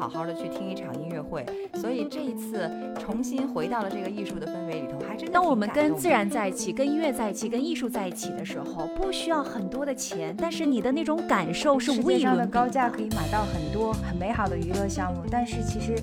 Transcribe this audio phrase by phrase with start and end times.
[0.00, 1.44] 好好的去听一场音乐会，
[1.74, 5.30] 所以这一次重新回到了这个艺术的氛围里头，还真。
[5.30, 12.46] 当我们跟自然在一起，跟音乐在一起，跟艺术在一起的时候，不需要很多的钱，但是你的那种感受是无与伦比的。
[12.46, 15.94] 高价可以买到很多很美好的娱乐项目，但是其实。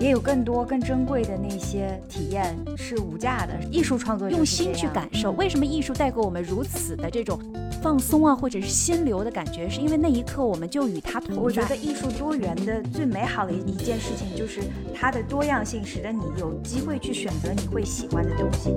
[0.00, 3.54] 也有更多更珍贵的那些体验是无价的。
[3.70, 7.38] 艺术创作用心去感受，为什么艺术带给我们如此的这种
[7.82, 9.68] 放松啊，或者是心流的感觉？
[9.68, 11.42] 是因为那一刻我们就与它同在。
[11.42, 14.60] 我觉得艺术多元的最美好的一件事情就是
[14.94, 18.76] 它的多样性，使得你有机会去选择你会喜欢的东西。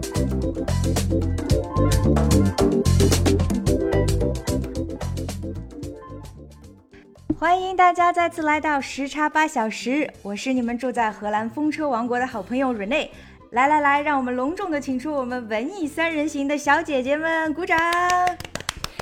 [7.41, 13.09] 欢迎大家再次来到时差八小时，我是你们住在荷兰风车王国的好朋友 Rene。
[13.49, 17.79] 来来来，让我们隆重的请出我们文艺三人行的小姐姐们，鼓掌！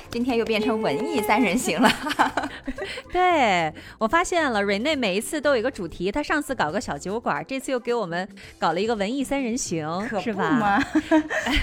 [0.08, 1.90] 今天又变成文艺三人行了。
[3.12, 8.26] 对我发现了，Rene 每一次都有一个主题，他上次搞个小酒馆，这次又给我们
[8.58, 9.86] 搞了一个文艺三人行，
[10.18, 10.82] 是吧？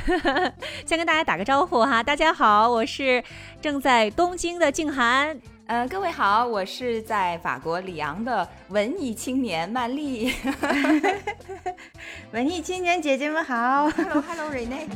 [0.86, 3.24] 先跟大家打个招呼哈，大家好，我是
[3.60, 5.42] 正在东京的静涵。
[5.68, 10.34] 呃，各位好，我是在法国里昂的文艺青年曼丽。
[12.32, 14.88] 文艺青年姐姐们好，Hello Hello，Rene。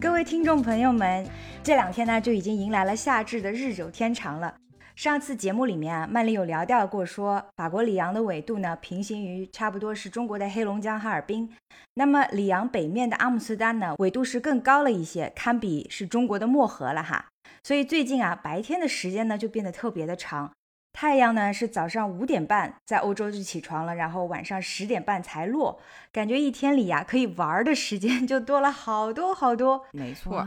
[0.00, 1.26] 各位听众朋友们，
[1.62, 4.54] 这两天呢就已经迎来了夏至的日久天长了。
[4.94, 11.50] 上次节目里面啊，曼丽有聊到过，说法国里昂的纬度呢，平行于差不多是中国的黑龙江哈尔滨。
[11.94, 17.26] 那么里昂北面的阿姆斯特丹呢，纬度是更高了一些，堪比是中国的漠河了哈。
[17.62, 20.52] 所以最近啊，白天的时间呢就变得特别的长，
[20.92, 25.80] 太阳呢是早上五点半在欧洲就起床了，然后晚上十点半才落，
[26.12, 29.86] 感觉一天里呀可以玩的时间 就多了好多好多。
[29.92, 30.46] 没错。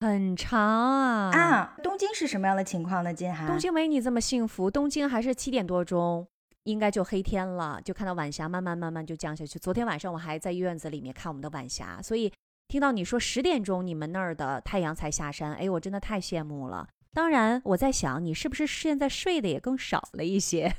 [0.00, 1.76] 很长啊啊！
[1.82, 3.12] 东京是什么样的情况呢？
[3.12, 4.70] 金涵，东京没你这么幸福。
[4.70, 6.26] 东京还是七点多钟，
[6.62, 9.58] 应该就黑天了，就看到晚霞慢慢慢慢就降下去。
[9.58, 12.32] 昨天晚上我还在院子里面看我们的晚霞，所以
[12.68, 16.88] 听到你说十点钟你们那儿的太阳才下山，哎，我真的太羡慕了。
[17.12, 20.72] 当然，我在想你是不是现在睡的也更少了一些？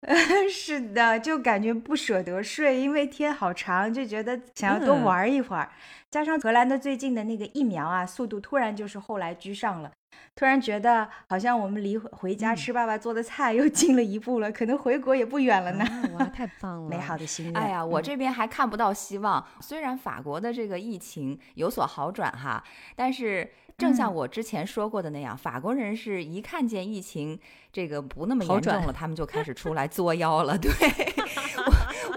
[0.50, 5.70] 是的，就感觉不舍得睡，因为天好长，就觉得想要多玩一会儿。
[6.10, 9.90] 加上荷兰的最近的那个疫苗啊，速度突然就是后来居上了，
[10.34, 15.84] 突然觉得好像我们离回家吃爸爸做的菜又近了一步了，可能回国也不远了呢。
[16.18, 16.88] 哇，太 棒了！
[16.90, 17.54] 美好的心愿。
[17.54, 19.46] 哎呀，我这边还看不到希望。
[19.60, 22.62] 虽然法国的这个疫情有所好转哈，
[22.96, 23.48] 但是
[23.80, 27.40] 正像我之前说过的那样，法国人是一看见疫情
[27.72, 30.58] 这个不那么严重了，他们就开始出来作妖了。
[30.58, 30.70] 对。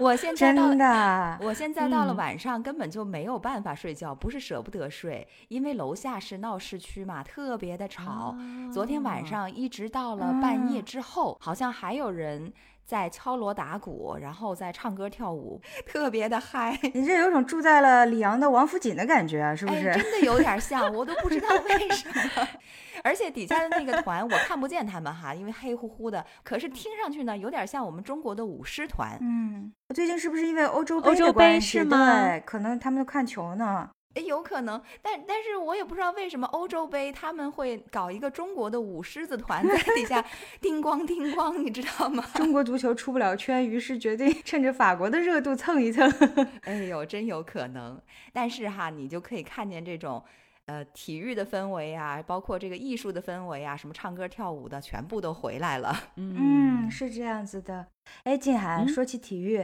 [0.00, 8.36] 我 我现在真的，我现在到了晚上根本就没有办法睡觉，不是舍不得睡，因为楼下是闹市区嘛，特别的吵。
[8.72, 12.52] 昨天晚上一直到了半夜之后，好像还有人
[12.84, 16.78] 在敲锣打鼓，然后在唱歌跳舞， 特别的嗨。
[16.94, 19.92] 你这有种住在了里昂的王府井的感觉啊，是不是？
[19.94, 22.48] 真的有点像，我都不知道为什么。
[23.02, 26.24] 而且底下的那个团我看不见他们哈，因为黑乎乎的。
[26.42, 29.18] 可是听上去呢，有点像我们中国的舞狮团。
[29.20, 32.22] 嗯，最近是不是因为欧洲杯欧洲杯是吗？
[32.22, 33.90] 对，可能他们都看球呢。
[34.14, 34.80] 哎，有可能。
[35.02, 40.24] 但但是我也不知道为什么欧洲杯他们会搞一个中国的舞狮子团在底下
[40.60, 42.24] 叮咣叮咣，你知道吗？
[42.34, 46.10] 中国足球出不了圈，于是决定趁着法国的热度蹭一蹭。
[46.64, 48.00] 哎呦，真有可能。
[48.32, 50.22] 但是哈，你就可以看见这种。
[50.66, 55.94] 呃，体育的氛围啊，包括这个艺术的氛围啊，什么唱歌跳舞的，全部都回来了。
[56.16, 57.86] 嗯，是这样子的。
[58.22, 59.62] 哎，静涵，说起体育，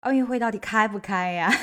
[0.00, 1.50] 奥运会到底开不开呀？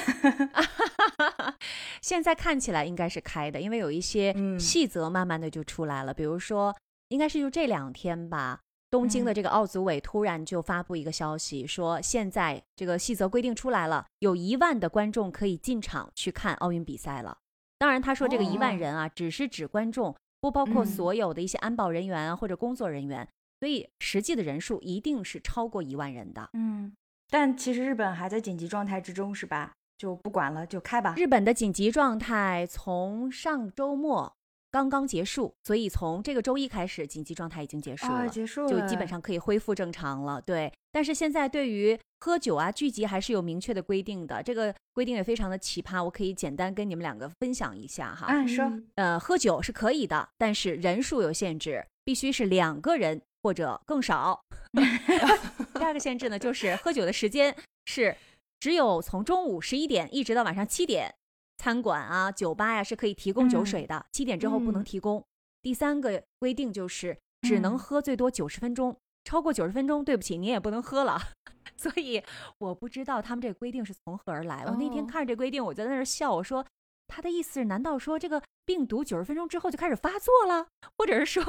[2.02, 6.14] 现在看起来应该是开的，因为有一些细则慢慢的就出来了。
[6.14, 6.76] 比如说，
[7.10, 8.62] 应该是就这两天吧，
[8.92, 17.40] 东京的这个奥组委突然就发布一个消息，说现在这个细则规定出来了，有一万的观众可以进场去看奥运比赛了。
[17.80, 23.28] 当然，他说这个一万人啊，只是指观众，不包括所有的一些安保人员或者工作人员，
[23.60, 26.50] 所以实际的人数一定是超过一万人的。
[26.54, 26.96] 嗯，
[27.30, 29.74] 但其实日本还在紧急状态之中，是吧？
[29.98, 31.16] 就不管了，就开吧。
[31.18, 34.34] 日本的紧急状态从上周末。
[34.70, 40.42] 刚刚结束，所以从这个周一开始，紧急状态已经结束了，结束了，就基本上可以恢复正常了。
[40.42, 48.28] 对，但是现在对于喝酒啊聚集还是有明确的规定的，这个规定也非常的奇葩，我可以简单跟你们两个分享一下哈。
[48.30, 54.44] 嗯，说，呃，喝酒是可以的，但是人数有限制，必须是两个人或者更少。
[55.74, 57.56] 第二个限制呢，就是喝酒的时间
[57.86, 58.14] 是
[58.60, 61.16] 只有从中午十一点一直到晚上七点。
[61.58, 65.24] 餐馆啊、酒吧呀是可以提供酒水的，七点之后不能提供。
[65.62, 71.18] 第三个规定就是只能喝最多九十分钟，超过九十分钟，对不起，您也不能喝了。
[71.78, 72.22] 所以
[72.58, 74.66] 我不知道他们这规定是从何而来。
[74.66, 76.66] 我那天看着这规定，我就在那儿笑，我说。
[77.08, 80.68] 他的意思是，难道说这个病毒九十分钟之后就开始发作了，
[80.98, 81.44] 或者是说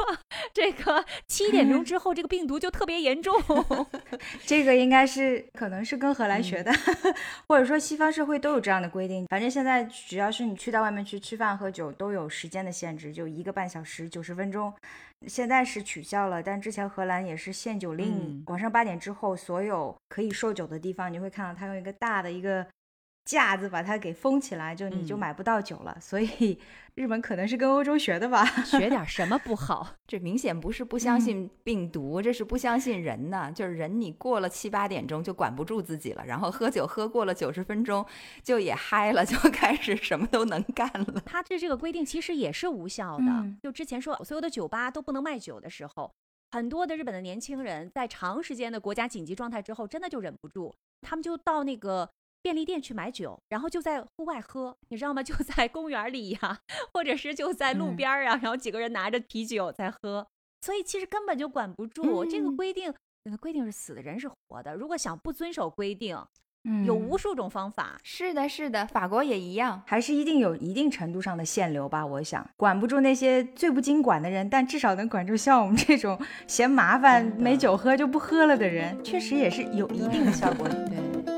[0.55, 3.35] 这个七点钟之后这个病毒就特别严重？
[4.47, 6.73] 这个应该是可能是跟荷兰学的，
[7.49, 9.27] 或者说西方社会都有这样的规定。
[9.27, 14.73] 反正现在只要是你去到外面去吃饭喝酒，都有时间的限制，就一个半小时九十分钟。
[15.27, 22.65] 现在是取消了，但之前荷兰也是限酒令，晚上八点之后所有可以售酒的地方，你会看到他用一个大的一个。
[23.29, 25.95] 架子把它给封起来，就你就买不到酒了。
[26.01, 26.59] 所以
[26.95, 28.43] 日本可能是跟欧洲学的吧？
[28.65, 29.87] 学点什么不好？
[30.09, 33.53] 这明显不是不相信病毒，这是不相信人呢。
[33.55, 38.03] 就是人，你过了七八点钟就管不住自己了，然后喝酒喝过了九十分钟
[38.43, 41.23] 就也嗨了， 就开始什么都能干了。
[41.27, 43.25] 他这这个规定其实也是无效的。
[43.63, 46.11] 就之前说所有的酒吧都不能卖酒的时候，
[46.53, 52.09] 很多的日本的年轻人在长时间的国家紧急状态之后，真的就忍不住，他们就到那个。
[52.49, 55.21] 便利店去买酒，然后就在户外喝，你知道吗？
[55.23, 56.59] 就在公园里呀，
[56.95, 60.27] 或者是就在路边啊，然后几个人拿着啤酒在喝，
[60.63, 62.25] 所以其实根本就管不住。
[62.25, 62.91] 这个规定，
[63.39, 64.75] 规定是死的，人是活的。
[64.75, 66.17] 如果想不遵守规定，
[66.87, 67.99] 有无数种方法。
[68.03, 72.07] 是的，是的，法国也一样，还是一定有一定程度上的限流吧？
[72.07, 80.67] 我想管不住那些最不经管的人，但至少能管住像我们这种嫌麻烦、没酒喝就不喝了的人，确实也是有一定的效果。
[80.67, 81.38] 对。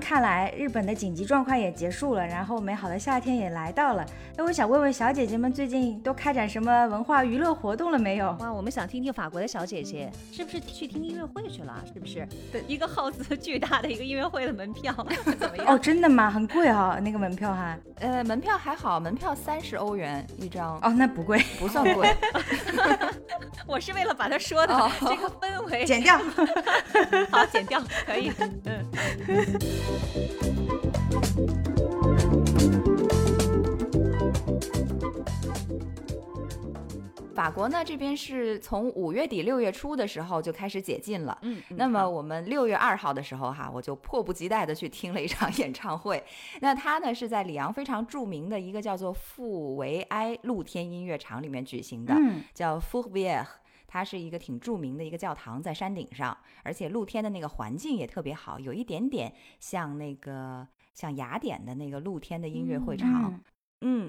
[0.00, 4.04] 看来，日本的紧急状况也结束了，然后美好的夏天也来到了。
[4.36, 8.34] 那我想问问小姐姐们，最近都开展什么文化娱乐活动了没有？
[8.40, 11.84] 哇，我们想听听法国的小姐姐是不是去听音乐会去了？
[11.92, 12.26] 是不是？
[12.50, 14.94] 对，一个耗资巨大的一个音乐会的门票
[15.38, 15.66] 怎么样？
[15.68, 16.30] 哦，真的吗？
[16.30, 17.76] 很贵哈，那个门票哈。
[17.96, 20.78] 呃，门票还好，门票三十欧元一张。
[20.80, 22.08] 哦，那不贵，不算贵。
[23.66, 26.18] 我是为了把它说的这个氛围剪掉。
[27.30, 28.32] 好，剪掉，可以。
[28.64, 29.89] 嗯。
[37.34, 41.36] 法国呢，这边是从五月底六月初的时候就开始解禁了。
[41.40, 46.22] 嗯，那么我们六月二号的时候哈，我就迫不及待的去听了一场演唱会。
[46.60, 52.14] 那他呢是在里昂非常著名的一个叫做富维埃露天音乐场里面举行的，
[52.52, 53.48] 叫 f o u v i e r
[53.92, 60.64] 它是一个挺著名的一个教堂，在山顶上，而且露天的那个环境也特别好，有一点点像那个
[60.94, 63.32] 像雅典的那个露天的音乐会场。
[63.34, 63.40] 嗯，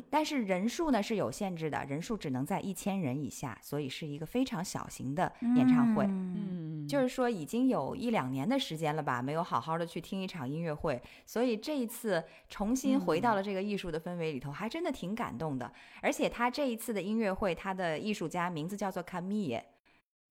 [0.10, 6.06] 但是人数呢是有限制的，人数只能在一千人以下，所以是一个非常小型的演唱会。
[6.06, 15.72] 嗯，就是说已经有一两年的时间了吧，没有好好的去听一场音乐会，所以这一次重新回到了这个艺术的氛围里头，还真的挺感动的。
[16.02, 19.66] 而且他这一次的音乐会，他的艺术家名字叫做卡米耶。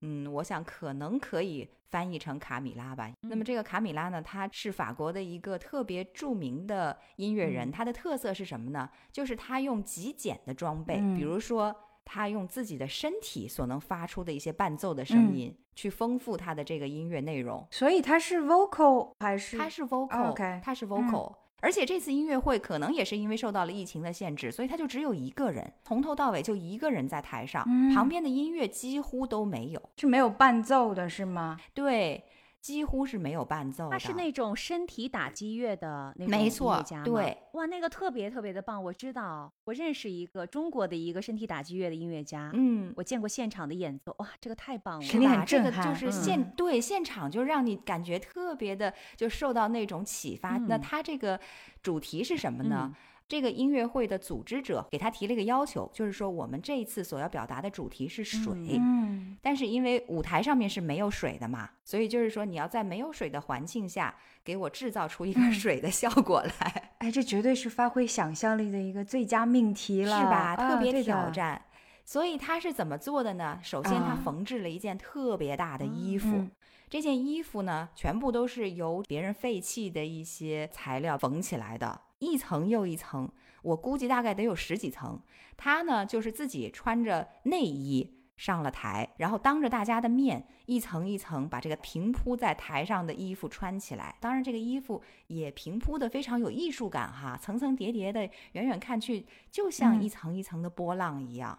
[0.03, 3.11] 嗯，我想可能可以翻译成卡米拉吧。
[3.21, 7.71] 那么这个卡米拉呢，他是法国的一个特别著名的音乐人。
[7.71, 8.89] 他的特色是什么呢？
[9.13, 17.67] 就是他用极简的装备，比如说他用自己的身体所能发出的一些伴奏的声音，去丰富他的这个音乐内容。
[17.71, 19.59] 所以他是 vocal 还是？
[19.59, 21.35] 他是 vocal，他是 vocal。
[21.61, 27.65] 而且这次音乐会可能也是因为受到了疫情的限制，所以他就只有一个人，从头到尾就一个人在台上，
[27.95, 31.59] 旁边的音乐几乎都没有，是没有伴奏的，是吗？
[31.75, 32.25] 对。
[32.61, 38.83] 几乎是没有伴奏的，他是那种身体打击乐的那种音乐家对，哇，那个特别特别的棒。
[38.85, 45.73] 我知道，我认识一个中国的一个身体打击乐的音乐家，嗯，我见过现场的演奏，哇，这个太棒了，肯定很震撼。
[45.73, 50.59] 这个就是现对现场就让你感觉特别的就受到那种启发。
[50.59, 51.41] 那他这个
[51.83, 52.95] 主题是什么呢？
[53.31, 66.91] 这个音乐会的组织者给他提了一个要求，就是说我们这一次所要表达的主题是水，嗯，但是因为舞台上面是没有水的嘛，所以就是说你要在没有水的环境下给我制造出一个水的效果来。
[66.99, 70.57] 哎，这绝对是发挥想象力的一个最佳命题了，是吧？
[70.57, 71.63] 特别挑战。
[72.05, 73.61] 所以他是怎么做的呢？
[73.63, 76.49] 首先他缝制了一件特别大的衣服。
[76.89, 83.29] 这件衣服呢，全部都是由别人废弃的一些材料缝起来的，一层又一层，
[83.63, 85.21] 我估计大概得有十几层。
[85.57, 94.17] 他呢，就是自己穿着内衣上了台，然后当着大家的面，一层一层把这个平铺在台上的衣服穿起来。
[94.21, 98.21] 当然，这个衣服也平铺的非常有艺术感哈，层层叠叠的，
[98.53, 101.59] 远远看去就像一层一层的波浪一样。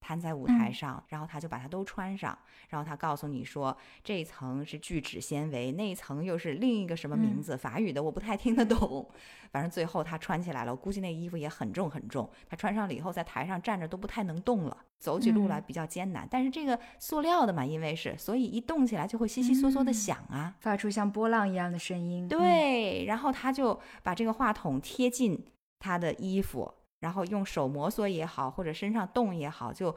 [0.00, 2.36] 摊在舞台上，然后他就把它都穿上，
[2.68, 9.08] 然后他告诉你说，这一层是聚酯纤维，那一层又是另一个什么名字，法语的我不太听得懂。
[9.50, 12.28] 反正最后他穿起来了，我估计那衣服也很重很重。
[12.48, 16.28] 他穿上了以后，在台上站着都不太能动了，走起路来比较艰难。
[16.30, 22.28] 但是这个塑料的嘛，因为是，所以一动起来就会悉悉嗦嗦的响啊，发出像波浪一样的声音。
[22.28, 25.44] 对，然后他就把这个话筒贴近
[25.78, 26.74] 他的衣服。
[27.00, 29.94] 然后用手摩挲也好，或者身上动也好，就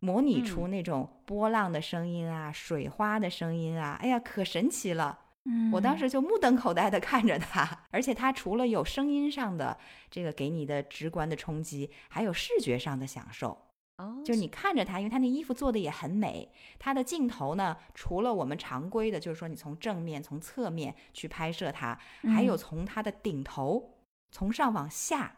[0.00, 5.18] 模拟出那种波浪的声音啊，水花的声音啊，哎呀，可神奇了！
[5.46, 9.76] 嗯，我当时就目瞪口呆地看着他，而且他除了有声音上的
[10.10, 13.58] 这个给你的直观的冲击，还有视觉上的享受。
[13.98, 21.98] 哦，就你看着他，因为他那衣服做的也很美，他的镜头呢，除了我们常规的，就是说你从正面、从侧面去拍摄它，
[22.34, 23.96] 还有从它的顶头
[24.30, 25.36] 从上往下。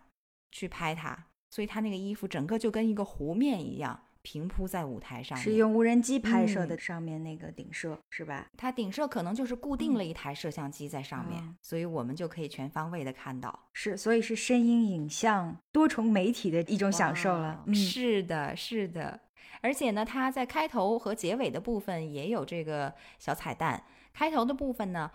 [0.52, 5.36] 去拍它，所以它那个衣服整个就跟一个湖面一样平铺在舞台上。
[5.38, 8.48] 是用无人机拍摄的，上面那个顶摄是吧？
[8.56, 13.68] 它顶摄可能就是固定了一台摄像机在上面，所以我们就可以全方位的看到。
[13.72, 17.64] 是，所以是声音、影像多重媒体的一种享受了。
[17.74, 19.20] 是的，是的。
[19.60, 23.84] 而且呢，它在开头和结尾的部分也有这个小彩蛋。
[24.12, 25.10] 开头的部分呢。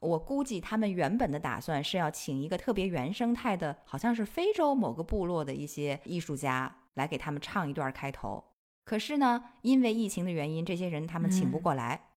[0.00, 8.42] 我估计他们原本的打算是要请一个特别原生态的，好像是非洲某个部落的一些艺术家来给他们唱一段开头。
[8.84, 12.08] 可是呢，因为疫情的原因，这些人他们请不过来，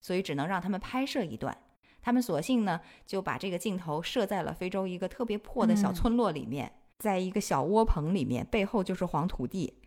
[0.00, 1.56] 所以只能让他们拍摄一段。
[2.02, 9.79] 他们索性呢就把这个镜头设在了非洲一个特别破的小村落里面，在一个小窝棚里面，背后就是黄土地。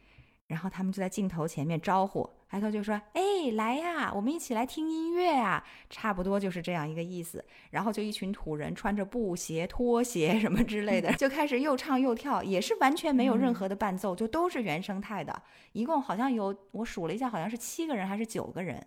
[0.53, 7.43] 然后他们就在镜头前面招呼，抬头就说：“哎，来呀，我们一起来听音乐啊！”差不多就是这样一个意思。
[7.71, 15.41] 然后就一群土人穿着布鞋、拖鞋什么之类的， 就开始又唱又跳，也是完全没有任何的伴奏，就都是原生态的。
[15.71, 18.85] 一共好像有我数了一下，好像是七个人还是九个人。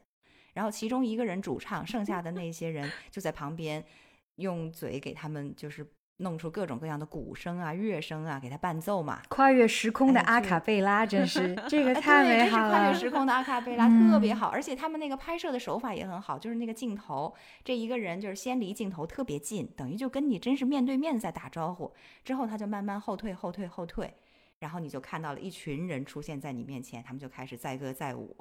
[0.54, 3.85] 然后其中一个人主唱，剩下的那些人就在旁边
[4.37, 5.85] 用嘴给他们就是。
[6.18, 9.20] 弄出各种各样的鼓声啊、乐声啊，给他伴奏嘛。
[9.28, 12.70] 跨越 时空的阿卡贝拉，真是这个太美好了。
[12.70, 21.92] 跨越时空的阿卡贝拉特别好，而且他们那个拍摄的手法也很好，就是那个镜头，这一个人就是先离镜头特别近，等于就跟你真是面对面在打招呼，
[22.25, 24.14] 之后他就慢慢后退、后退、后退，
[24.61, 28.35] 然后你就看到了一群人出现在你面前，他们就开始载歌载舞。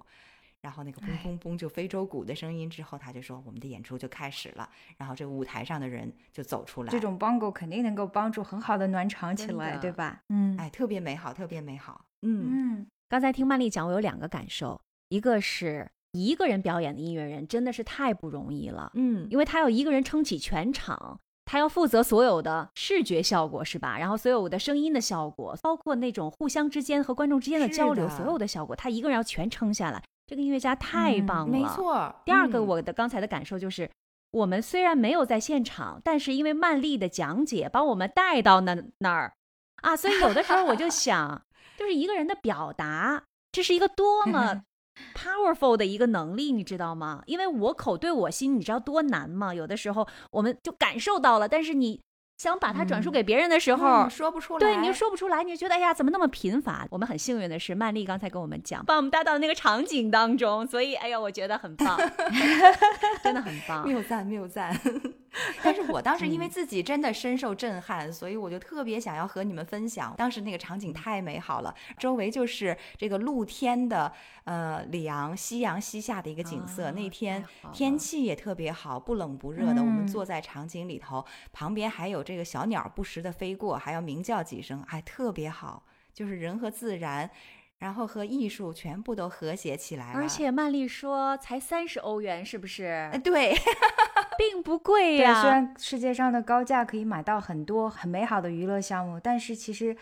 [0.65, 4.67] 然后那个嘣嘣嘣就非洲鼓的声音之后，他就说我们的演出就开始了。
[4.97, 10.21] 然后这个舞台上的人就走出来，这种 bongo 肯定能够帮助很好的暖场起来，对吧？
[10.29, 12.03] 嗯，哎，特别美好，特别美好。
[12.23, 12.87] 嗯嗯。
[13.07, 23.99] 刚才听曼丽讲，我有两个感受，一个是一个人表演的音乐人真的是太不容易了，嗯，因为他要一个人撑起全场，他要负责所有的视觉效果，是吧？
[23.99, 30.01] 然后所有的声音的效果，包括那种互相之间和观众之间的交流，所有的效果，他一个人要全撑下来。
[30.27, 32.15] 这个音乐家太棒了，没错。
[32.25, 33.89] 第二个，我的刚才的感受就是，
[34.31, 39.33] 我们虽然没有在现场，但是因为曼丽的讲解，把我们带到那那儿
[39.83, 41.43] 啊，所以有的时候我就想，
[41.77, 44.63] 就是一个人的表达，这是一个多么
[45.13, 47.21] powerful 的一个能力，你知道吗？
[47.25, 49.53] 因为我口对我心，你知道多难吗？
[49.53, 52.01] 有的时候我们就感受到了，但是你。
[52.37, 54.59] 想把它转述给别人的时候，说不出来。
[54.59, 56.85] 对，你就说不出来，你就觉得哎呀，怎么那么贫乏？
[56.91, 61.97] 我们很幸运的是，曼丽刚才跟我们讲，把我们带到那个场景当中，所以哎呀，我觉得很棒，
[63.23, 64.77] 真的很棒，谬赞谬赞。
[65.61, 70.13] 但是我当时因为自己真的深受震撼，所以我就特别想要和你们分享。
[70.17, 74.09] 当时那个场景太美好了，周围就是这个露天的，
[74.45, 76.89] 呃，里昂夕阳西下的一个景色。
[76.91, 79.81] 那天天气也特别好，不冷不热的。
[79.81, 85.83] 我们坐在场景里头，旁边还有这个小鸟不时的飞过，还要鸣叫几声，哎，特别好。
[86.13, 87.29] 就是人和自然，
[87.77, 90.19] 然后和艺术全部都和谐起来了。
[90.19, 93.09] 而且曼丽说才三十欧元，是不是？
[93.23, 93.53] 对。
[94.37, 95.41] 并不贵呀。
[95.41, 99.95] 虽然世界上的高价可以买到很多很美好的娱乐项目，但是其实。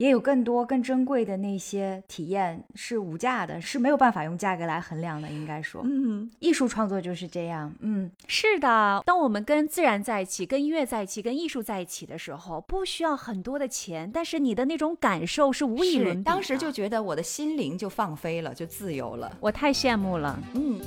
[0.00, 5.28] 也有更多更珍贵的那些体验是无价的，是没有办法用价格来衡量的。
[5.28, 7.70] 应该说，嗯，艺术创作就是这样。
[7.80, 9.02] 嗯，是的。
[9.04, 16.24] 当我们跟自然在一起，跟音乐在一起，跟艺术在一起的时候，不需要很多的钱，但是你的那种感受是无以伦比。
[16.24, 19.30] 当时就觉得我的心灵就放飞了，就自由了。
[19.38, 20.42] 我太羡慕了。
[20.54, 20.80] 嗯。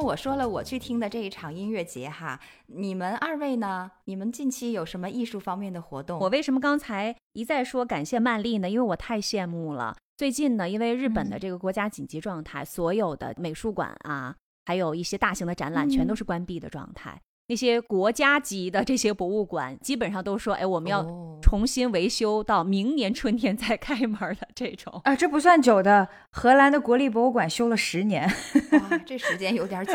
[0.00, 3.90] 我说了我去听的这一场音乐节哈，你们二位呢？
[4.04, 6.18] 你们近期有什么艺术方面的活动？
[6.20, 8.68] 我为什么刚才一再说感谢曼丽呢？
[8.68, 9.96] 因为我太羡慕了。
[10.16, 14.34] 最近呢，因为日本的这个国家紧急状态，所有的美术馆啊，
[14.64, 17.20] 还有一些大型的展览，全都是关闭的状态。
[17.46, 21.04] 那些国家级的这些博物馆，基本上都说，哎，我们要
[21.42, 25.00] 重新维修到明年春天再开门的这种。
[25.04, 28.26] 啊，这不算久的，荷兰的国立博物馆修了十年，
[28.72, 29.94] 哇， 这时间有点久。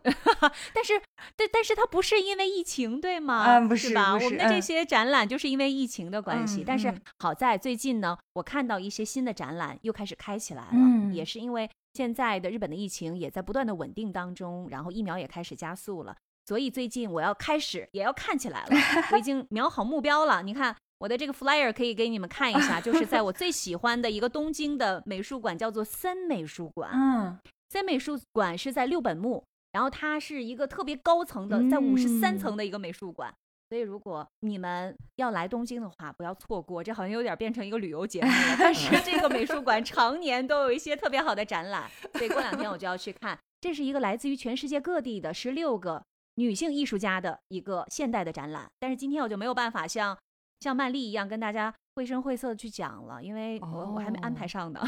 [0.74, 1.00] 但是，
[1.36, 3.42] 但但是它不是因为疫情，对吗？
[3.44, 4.14] 啊，不是吧？
[4.14, 6.64] 我们的这些展览就是因为疫情的关系。
[6.66, 16.16] 但是好在最近呢，我看到一些新的展览又开始开起来了，也是因为现在的日本的疫情也在不断的稳定当中，然后疫苗也开始加速了。
[16.46, 18.68] 所以最近我要开始也要看起来了，
[19.12, 20.42] 我已经瞄好目标了。
[20.42, 26.90] 你看我的这个 flyer 可以给你们看一下，就是在我最喜欢的一个东京的美术馆，叫做森美术馆。
[26.92, 27.38] 嗯，
[27.70, 33.32] 森美术馆是在六本木，然后它是一个特别高层的，在五十三层的一个美术馆。
[33.68, 36.84] 所以如果你们要来东京的话，不要错过。
[36.84, 43.38] 这好像有点变成一个旅游节目了，但是这个美术馆 常年都有一些特别好的展览，所以过两天我就要去看。
[43.62, 46.04] 这是一个来自于全世界各地的十六个。
[46.42, 50.18] 女性艺术家的一个现代的展览，但是今天我就没有办法像
[50.58, 54.80] 像曼丽一样跟大家绘声绘色的去讲了，因为我我还没安排上呢。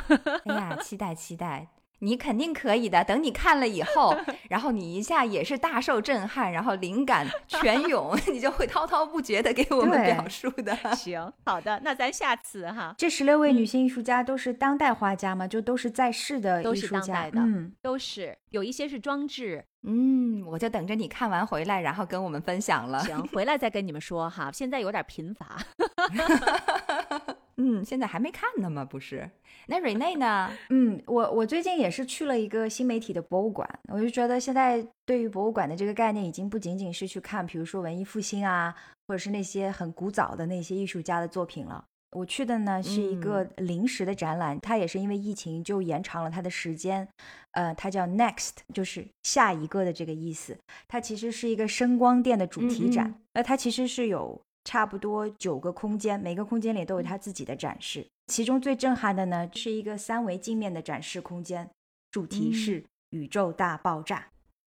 [0.47, 1.69] 哎呀，期待期待。
[2.01, 3.03] 你肯定可以的。
[3.05, 4.17] 等你看了以后，
[4.51, 10.75] 然后你一下也是大受震撼，然后灵感泉涌， 你就会滔滔不绝的给我们表述的。
[10.95, 12.95] 行，好的，那咱下次哈。
[12.99, 15.47] 这十六位女性艺术家都是当代画家吗？
[15.47, 19.65] 就都是在世的艺术家的，嗯，都是有一些是装置。
[19.87, 23.01] 嗯，我就等着你看完回来，然后跟我们分享了。
[23.01, 24.51] 行，回来再跟你们说哈。
[24.53, 25.59] 现在有点贫乏。
[27.57, 28.85] 嗯，现在还没看呢吗？
[28.85, 29.31] 不是。
[29.67, 30.51] 那 瑞内呢？
[30.71, 38.75] 嗯，我我最近也是去了一个新媒体的博物馆，我就觉得现在对于博物馆的这个概念，已经不仅仅是去看，比如说文艺复兴啊，
[39.07, 41.85] 或者是那些很古早的那些艺术家的作品了。
[42.13, 47.09] 我去的呢是一个临时的展览，它也是因为疫情就延长了它的时间。
[47.53, 50.57] 呃，它叫 Next，就是下一个的这个意思。
[50.87, 58.07] 它其实是一个声光电的主题展，那它其实是有差不多九个空间，每个空间里都有它自己的展示。
[58.27, 61.69] 其中最震撼的呢，是一个三维镜面的展示空间，
[62.11, 64.27] 主题是宇宙大爆炸，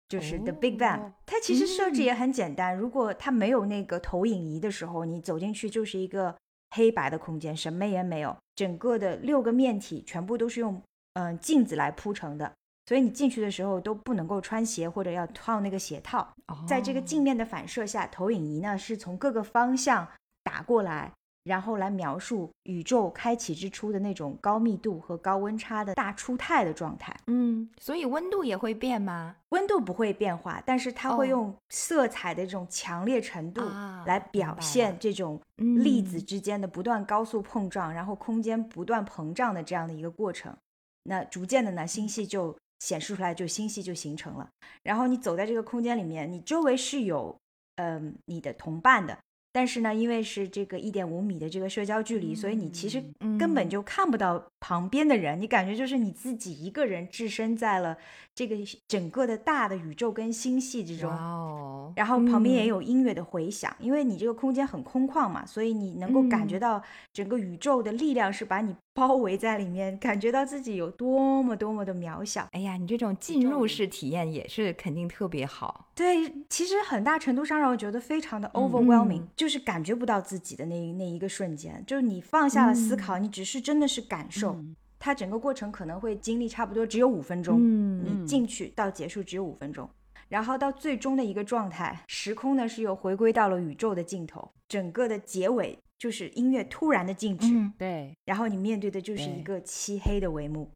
[0.09, 1.13] 就是 The Big Bang。
[1.27, 6.35] 它其实设置也很简单，如果它没有那个投影仪的时候，你走进去就是一个
[6.71, 10.81] 黑白的空间，什么也没有，整个的六个面体全部都是用
[11.13, 12.51] 嗯镜子来铺成的，
[12.87, 16.33] 所以你进去的时候都不能够穿鞋或者要套那个鞋套。
[16.67, 20.07] 在这个镜面的反射下，投影仪呢是从各个方向
[20.43, 21.13] 打过来。
[21.45, 27.13] 然后来描述宇宙开启之初的那种高密度和高温差的大出态的状态。
[27.27, 29.35] 嗯，所以温度也会变吗？
[29.49, 33.61] 温度不会变化，但是它会用色彩的这种强烈程度
[34.07, 40.57] 来表现这种粒子之间的不断高速碰撞，然后空间不断膨胀的这样的一个过程。
[41.03, 44.49] 那逐渐的呢，星系就显示出来，就星系就形成了。
[44.83, 47.37] 然后你走在这个空间里面，你周围是有
[47.77, 49.17] 嗯你的同伴的。
[49.55, 53.05] 但是呢，因为是这个一点五米的这个社交距离，所以你其实
[53.39, 57.95] 根本就看不到旁边的人，你感觉就是你自己一个人置身在了
[58.35, 58.57] 这个
[58.89, 61.11] 整个的大的宇宙跟星系之中。
[61.11, 72.47] 哦，然后旁边也有音乐的回响，因为你这个空间很空旷嘛，所以你能够感觉到整个宇宙的力量是把你包围在里面，感觉到自己有多么多么的渺小。
[72.53, 75.89] 哎呀，你这种进入式体验也是肯定特别好。
[75.95, 84.57] 对，其实很大程度上让我觉得非常的 overwhelming，就是感觉不到自己的那那一个瞬间，就是你放下了思考，你只是真的是感受。
[84.99, 87.59] 它整个过程可能会经历差不多只有五分钟，
[88.05, 89.89] 你进去到结束只有五分钟，
[90.29, 97.47] 然后到最终的一个状态，时空呢是又回归到了宇宙的尽头，整个的结尾就是音乐突然的静止，
[97.79, 100.69] 对，然后你面对的就是一个漆黑的帷幕，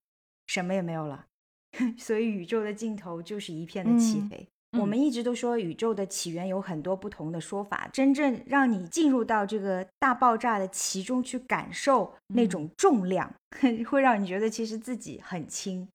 [0.47, 1.27] 什么也没有了，
[1.99, 4.47] 所以宇宙的尽头就是一片的漆黑。
[4.79, 13.35] 我们一直都说宇宙的起源有很多不同的说法，真正让你进入到这个大爆炸的其中去感受那种重量，
[13.91, 15.89] 会让你觉得其实自己很轻，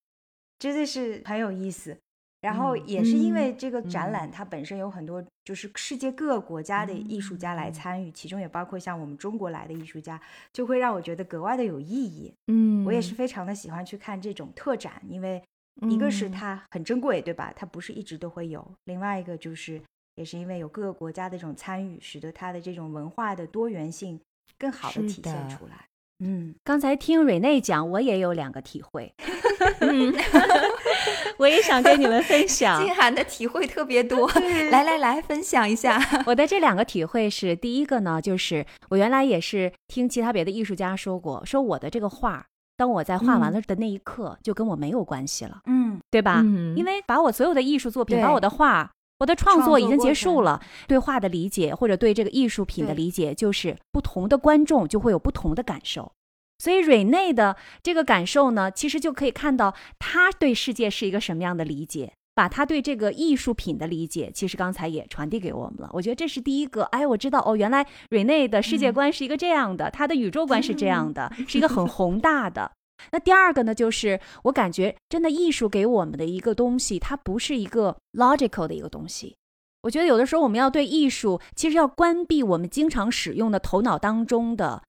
[0.59, 1.97] 真的是很有意思。
[2.41, 10.19] 然后也是因为这个展览，它本身有很多就是世界各个国家的艺术家来参与，其中也包括像我们中国来的艺术家，
[10.51, 12.33] 就会让我觉得格外的有意义。
[12.47, 15.41] 嗯，我也是非常的喜欢去看这种特展，因为。
[15.89, 17.51] 一个是它很珍贵，对吧？
[17.55, 18.63] 它不是一直都会有。
[18.83, 19.81] 另外一个就是，
[20.15, 24.19] 也是因为有各个国家的这种参与，使得它的这种文化的多元性
[24.59, 25.87] 更好的体现出来。
[26.23, 29.11] 嗯，刚才听瑞内讲，我也有两个体会，
[31.37, 32.83] 我也想跟你们分 享。
[32.83, 34.29] 静涵的体会特别多，
[34.69, 35.99] 来来来，分享一下。
[36.27, 42.45] 我的这两个体会是，第一个呢，就是我原来也是听其他别的艺术家说过，说我的这个画，
[42.77, 46.41] 当我在画完了的那一刻，就跟我没有关系了，嗯，对吧？
[46.43, 48.91] 嗯因为把我所有的艺术作品，把我的画。
[49.21, 56.11] 我的创作已经结束了，对画的理解或者对这个艺术品的理解，就是不同的观众就会有不同的感受。
[56.57, 65.89] 所以瑞内的这个感受呢，其实就可以看到他对世界是一个什么样的理解，把他对这个艺术品的理解，其实刚才也传递给我们了。
[65.93, 72.71] 我觉得这是第一个，哎，我知道哦，原来瑞内的世界观是一个这样的，他的宇宙观是这样的，是一个很宏大的。
[73.11, 79.35] 那第二个呢，就是我感觉真的艺术给我们的一个东西，它不是一个 logical 的一个东西。
[79.83, 84.83] 我觉得有的时候我们要对艺术，其实要关闭我们经常使用的头脑当中的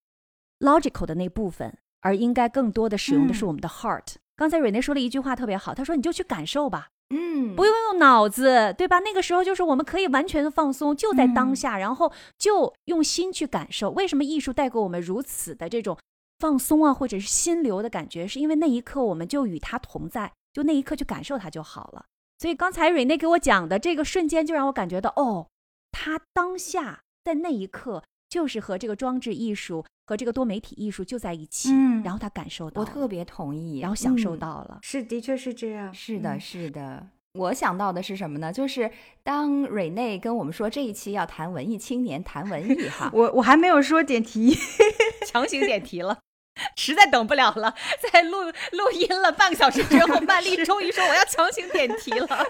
[0.60, 4.16] logical 的那部分，而应该更多的使用的是我们的 heart。
[4.36, 8.98] 刚才瑞内说了一句话特别好，他说你就去感受吧，嗯，不用用脑子，对吧？
[8.98, 13.90] 那个时候就是我们可以完全的放松，就在当下，然后就用心去感受。
[13.90, 15.96] 为什么艺术带给我们如此的这种
[16.42, 18.26] 放松啊，或者是心流的感觉？
[18.26, 22.06] 是因为那一刻我们就与它同在，就那一刻去感受它就好了。
[22.40, 25.46] 所以刚才瑞内给我讲的这个瞬间，就让我感觉到，哦，
[25.92, 34.80] 他当下在那一刻就是和这个装置艺术和这个多媒体艺术就在一起，嗯然后他感受到，我特别同意，然后享受嗯到了。
[34.82, 35.94] 是，的确是这样。
[35.94, 37.06] 是的，嗯是的。
[37.34, 38.52] 我想到的是什么呢？
[38.52, 38.90] 就是
[39.22, 44.54] 当瑞内跟我们说这一期要谈文艺青年，谈文艺哈， 我我还没有说点题，
[45.26, 46.18] 强行点题了，
[46.76, 47.74] 实在等不了了。
[48.12, 52.46] 在录录音了半个小时之后，曼丽终于说我要强行点题了。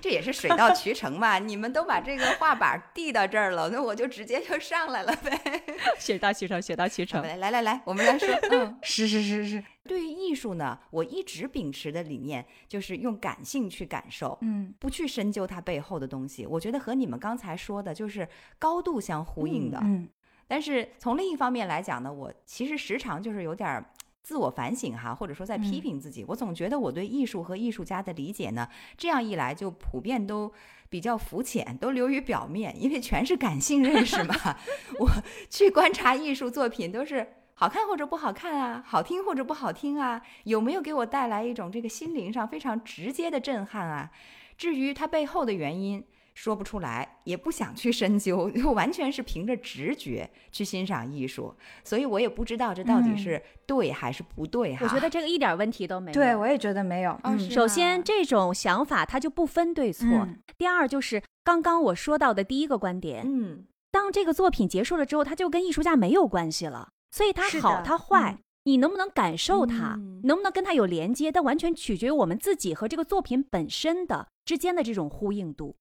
[0.00, 1.38] 这也是水到渠成嘛。
[1.38, 5.62] 你们都把这个画板递到这儿了，那我就直接就上来了呗。
[5.98, 7.22] 水到渠成，水到渠成。
[7.22, 8.78] 来来来来，我们来说， 嗯。
[8.82, 16.46] 是是是是，对于艺术呢，我一直秉持的理念就是用感性去感受，嗯不去深究它背后的东西。
[16.46, 19.78] 我觉得和你们刚才说的就是高度相呼应的。
[19.82, 20.08] 嗯
[20.48, 26.24] 但是从另一方面来讲呢，我其实时常就是有点儿自我反省哈，或者说在批嗯评自己。
[26.26, 30.52] 我总觉得我对艺术和艺术家的理解呢，这样一来就普遍都
[30.88, 34.34] 比较肤浅，都流于表面，因为全是感性认识嘛。
[34.98, 35.08] 我
[35.48, 37.34] 去观察艺术作品都是。
[37.60, 44.08] 好看或者不好看啊，好听或者不好听啊，有没有给我带来一种这个心灵上非常直接的震撼啊？
[44.56, 46.04] 至于它背后的原因，
[46.40, 54.84] 说不出来，也不想去深究， 就完全是凭着直觉去欣赏艺术，所以我也不知道这到底嗯是对还是不对哈。
[54.84, 56.14] 我觉得这个一点问题都没有。
[56.14, 57.10] 对，我也觉得没有。
[57.10, 60.06] 哦嗯首先这种想法它就不分对错。
[60.06, 66.90] 嗯第二就是刚刚我说到的第一个观点，嗯，当这个作品结束了之后，它就跟艺术家没有关系了。
[67.10, 75.74] 所以它好它坏，嗯你能不能感受它，嗯能不能跟它有连接，但完全取决于我们自己和这个作品本身的之间的这种呼应度。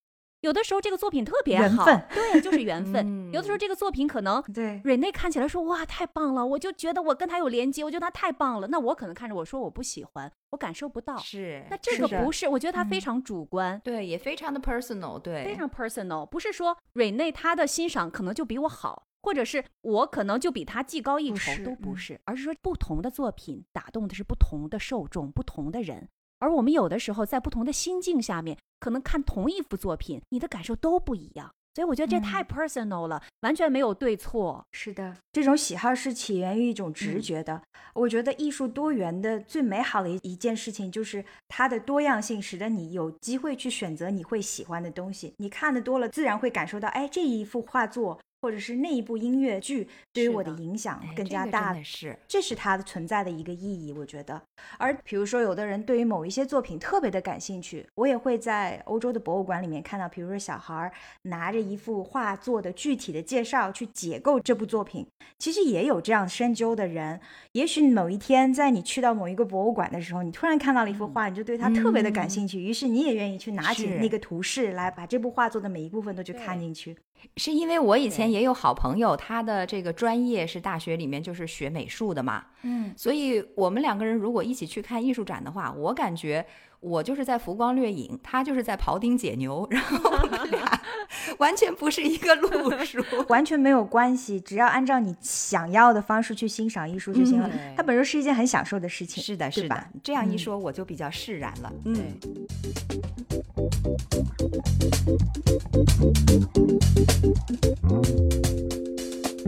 [0.48, 1.84] 有的时候这个作品特别好，
[2.14, 3.06] 对，就是缘分。
[3.06, 8.68] 嗯有的时候这个作品可能对，瑞内看起来说哇太棒了，我就觉得我跟他有连接，我觉得他太棒了。
[8.70, 11.18] 那我可能看着我说我不喜欢，我感受不到。
[11.18, 11.66] 是。
[11.70, 26.08] 那这个不是，我觉得他非嗯常主观，对，也非常的 personal，对，非常 personal，不是说瑞内他的欣赏可能就比我好，或者是我可能就比他技高一筹，都不是，而是说不同的作品打动的是不同的受众、不同的人。
[26.40, 31.52] 而我们有的时候在不同的心境下面，可能看同一幅作品，你的感受都不一样。
[31.74, 34.66] 所以我觉得这太嗯 personal 了，完全没有对错。
[34.72, 37.62] 是的，这种喜好是起源于一种直嗯觉的。
[37.94, 45.36] 我觉得艺术多元的最美好的一一件事情，就是它的多样性，使得你有机会去选择你会喜欢的东西。
[45.38, 54.42] 你看的多了，自然会感受到，哎，这一幅画作或者是那一部音乐剧对于我的影响哎更这个加大是，这是它的存在的一个意义，我觉得。
[54.78, 60.90] 而比如说，有的人对于某一些作品特别的感兴趣，我也会在欧洲的博物馆里面看到，比如说小孩儿
[61.24, 65.06] 拿着一幅画作的具体的介绍去解构这部作品。
[65.38, 67.20] 其实也有这样深究的人。
[67.52, 76.96] 也许某一天，在你去到某一个博物馆的时候，你突然看到了一幅画，你就对它特别的感兴趣，于是你也愿意去拿起那个图示来把这部画作的每一部分都去看进去。
[77.36, 86.46] 是因为我以前也有好朋友，他的这个专业是大学里面就是学美术的嘛，嗯，所以我们两个人如果一起去看艺术展的话，我感觉
[86.80, 90.82] 我就是在浮光掠影，他就是在庖丁解牛，然后我们俩
[91.40, 93.04] 完全不是一个路数。
[93.30, 97.50] 完全没有关系，只要按照你想要的方式去欣赏艺术就行了。
[97.52, 99.24] 嗯它本身是一件很享受的事情。
[99.24, 101.72] 是的，是吧，这样一嗯说我就比较释然了。
[101.86, 101.96] 嗯，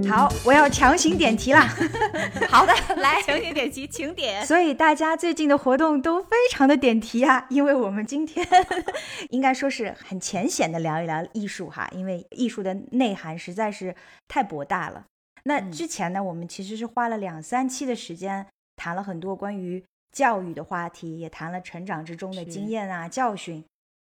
[0.09, 1.67] 好，我要强行点题啦。
[2.49, 4.43] 好的， 来强行点题，请点。
[4.45, 8.43] 所以大家最近的活动都非常的点题啊，因为我们今天
[9.29, 13.95] 应该说是很浅显的聊一聊艺术哈，因为艺术的内涵实在是
[14.27, 15.05] 太博大了。
[15.43, 23.63] 那之前呢，我们其实是花了两三期的时间，谈了很多关于教育的话题，也谈了成长之中的经验啊、教训。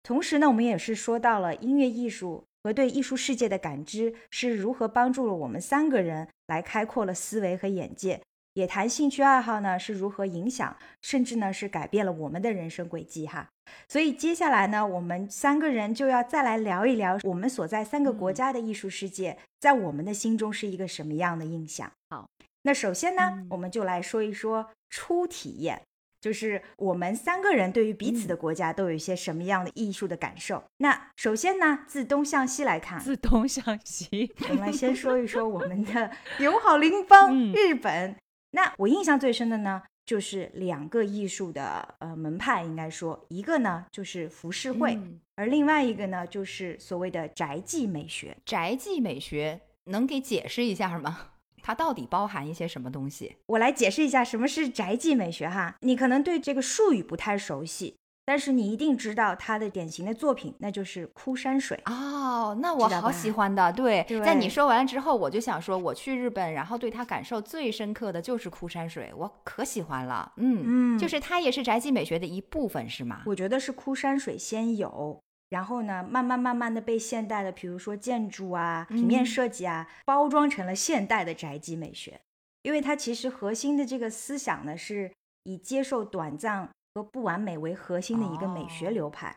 [0.07, 2.45] 同时呢，我们也是说到了音乐艺术。
[2.62, 8.21] 和对艺术世界的感知是如何帮助了我们三个人来开阔了思维和眼界？
[8.55, 13.49] 也谈兴趣爱好呢是如何影响，甚至呢是改变了我们的人生轨迹哈。
[13.88, 21.92] 所以接下来呢，我们三个人就要再来聊一聊我们所在三个国家的艺术世界，在我们的心中是一个什么样的印象？
[22.11, 22.29] 好，
[22.62, 25.83] 那首先呢，我们就来说一说初体验。
[26.20, 30.62] 就是我们三个人对于彼此的国家都有一些什么样的艺术的感受？
[30.79, 38.16] 那首先呢，自东向西来看，自东向西，我们先 说一说我们的友好邻邦日本。
[38.52, 44.98] 那我印象最深的呢，就是两个艺术的呃门派，应该说一个呢就是浮世绘，
[45.35, 48.37] 而另外一个呢就是所谓的宅迹美学。
[48.46, 51.33] 宅迹美学能给解释一下吗？
[51.66, 53.35] 它到底包含一些什么东西？
[53.46, 55.74] 我来解释一下什么是宅迹美学哈。
[55.81, 62.57] 你可能对这个术语不太熟悉，但是你一定知道它的典型的作品，那就是枯山水哦。
[62.62, 64.07] 那我好喜欢的，对。
[64.24, 70.31] 在你说完了之后，我就想说，我去日本，然后对它感受最深刻的就是枯山水，我可喜欢了。
[70.37, 70.62] 嗯
[70.96, 73.22] 嗯，就是它也是宅迹美学的一部分，是吗？
[73.26, 75.20] 我觉得是枯山水先有。
[75.48, 82.20] 然后呢，慢慢慢慢的被现代的，比如说建筑啊、平面设计啊，包装成了现代的宅基美学。
[82.62, 85.12] 因为它其实核心的这个思想呢，是
[85.44, 89.37] 以接受短暂和不完美为核心的一个美学流派。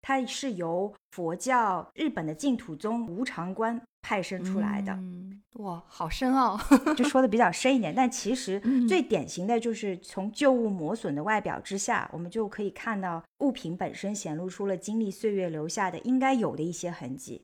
[0.00, 4.98] 它是由佛教日本的净土宗无常观派生出来的。
[5.54, 6.58] 哇，好深奥，
[6.96, 7.94] 就说的比较深一点。
[7.94, 17.42] 但其实最典型的就是从旧物磨损的外表之下，我们就可以看到物品本身显露出了经历岁月留下的应该有的一些痕迹。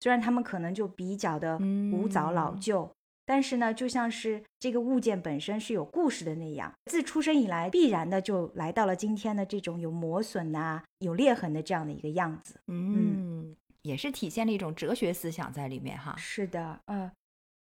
[0.00, 1.58] 虽然他们可能就比较的
[1.90, 2.90] 古早老旧。
[3.28, 12.60] 但是呢，就像是这个物件本身是有故事的那样，自出生以来必然的就来到了今天的这种有磨损呐、有裂痕的这样的一个样子。
[12.68, 16.14] 嗯，也是体现了一种哲学思想在里面哈。
[16.18, 17.10] 是的，呃，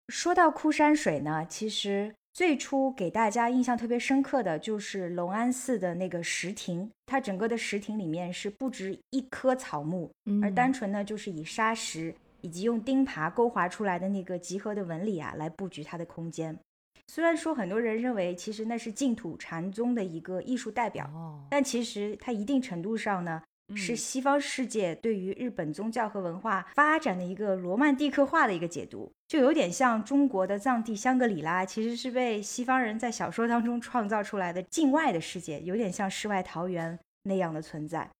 [0.09, 10.11] 说到枯山水呢，其实最初给大家印象特别深刻的就是隆安寺的那个石亭，它整个的石亭里面是不止一棵草木，
[10.43, 12.15] 而单纯呢就是以砂石。
[12.45, 16.59] 以及用钉耙勾划出来的那个集合的纹理啊，来布局它的空间。
[17.07, 21.09] 虽然说很多人认为其实那是净土禅宗的一个艺术代表，
[21.49, 23.41] 但其实它一定程度上呢，
[23.77, 38.11] 是西方世界对于日本宗教和文化发展的一个罗曼蒂克化的一个解读，就有点像中国的藏地香格里拉，其实是被西方人在小说当中创造出来的境外的世界，有点像世外桃源那样的存在。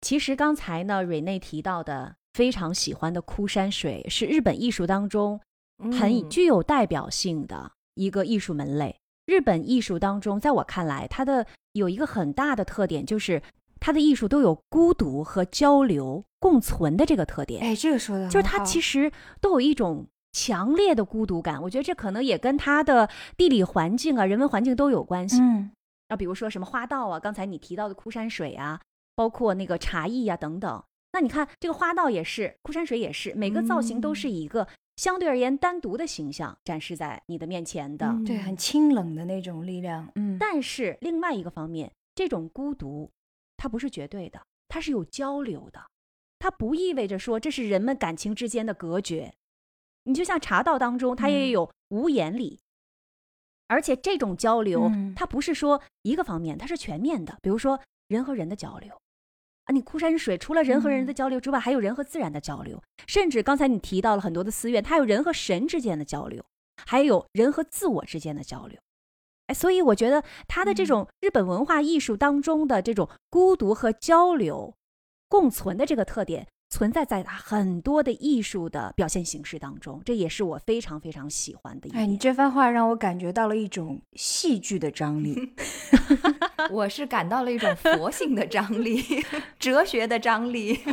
[0.00, 2.16] 其实刚才呢，瑞内提到的。
[2.34, 5.40] 非常喜欢的枯山水是日本艺术当中
[5.96, 8.96] 很具有代表性的一个艺术门类。
[9.26, 13.40] 日本艺术当中，在我看来，它的有一个很大的特点，就是
[13.84, 17.62] 它的艺术都有孤独和交流共存的这个特点。
[17.62, 21.60] 哎，这个说的就是他其实都有一种强烈的孤独感。
[21.60, 25.38] 我觉得这可能也跟他的地理环境啊、人文环境都有关系。
[25.38, 25.70] 嗯，
[26.08, 28.80] 那，比如说什么花道啊，刚才你提到的枯山水啊，
[29.14, 30.82] 包括那个茶艺啊等等。
[31.12, 34.66] 那你看，这个花道也是，枯山水也是，每个造型都是一个
[34.96, 40.08] 相对而言单独的形象展示在你的面前的，对，很清冷的那种力量。
[40.14, 43.10] 嗯，但是另外一个方面，这种孤独，
[43.64, 45.80] 它不是绝对的，它是有交流的，
[46.38, 49.32] 它不意味着说这是人们感情之间的隔绝。
[50.02, 52.60] 你就像茶道当中，它也有无言礼，
[53.66, 58.94] 而且这种交流，它不是说一个方面，它是全面的，比如说人和人的交流。
[59.64, 66.44] 啊，你枯山水除了人和人的交流之外，还有人和自然的交流，甚至刚才你提到了很多的寺院，它有人和神之间的交流，
[66.84, 68.78] 还有人和自我之间的交流。
[69.46, 74.74] 哎，所以我觉得他的这种日本文化艺术当中的这种孤独和交流
[75.28, 76.46] 共存的这个特点。
[76.70, 82.02] 存在在很多的艺术的表现形式当中，这也是我非常非常喜欢的一点。
[82.02, 85.54] 哎，你这番话让我感觉到了一种戏剧的张力，
[86.72, 89.00] 我是感到了一种佛性的张力，
[89.60, 90.80] 哲学的张力。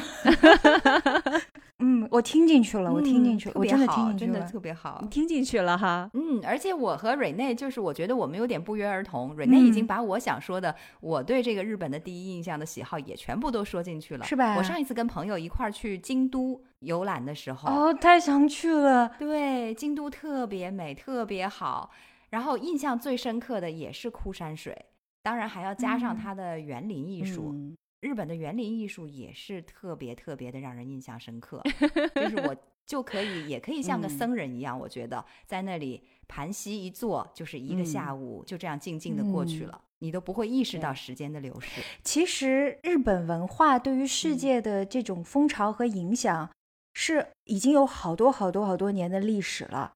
[1.81, 6.09] 嗯，我听进去了，我听进去了，我真的听进去了，真的特别好，你听进去了哈。
[6.13, 14.55] 嗯，而且我和蕊内就是我觉得我们有点不约而同，蕊内已经把我想说的，我对这个日本的第一印象的喜好也全部都说进去了，是吧？
[14.57, 19.11] 我上一次跟朋友一块儿去京都游览的时候，哦，太想去了。
[19.19, 21.91] 对，京都特别美，特别好。
[22.29, 24.85] 然后印象最深刻的也是枯山水，
[25.21, 27.53] 当然还要加上它的园林艺术。
[28.01, 31.61] 日本的园林艺术也是特别特别的让人印象深刻，
[32.15, 41.81] 就是我就可以也可以像个僧人一样，我觉得在那里盘膝一坐，就是一个下午就这样静静的过去了，你都不会意识到时间的流逝。
[42.03, 46.49] 其实日本文化对于世界的这种风潮和影响，
[46.93, 49.93] 是已经有好多好多好多年的历史了。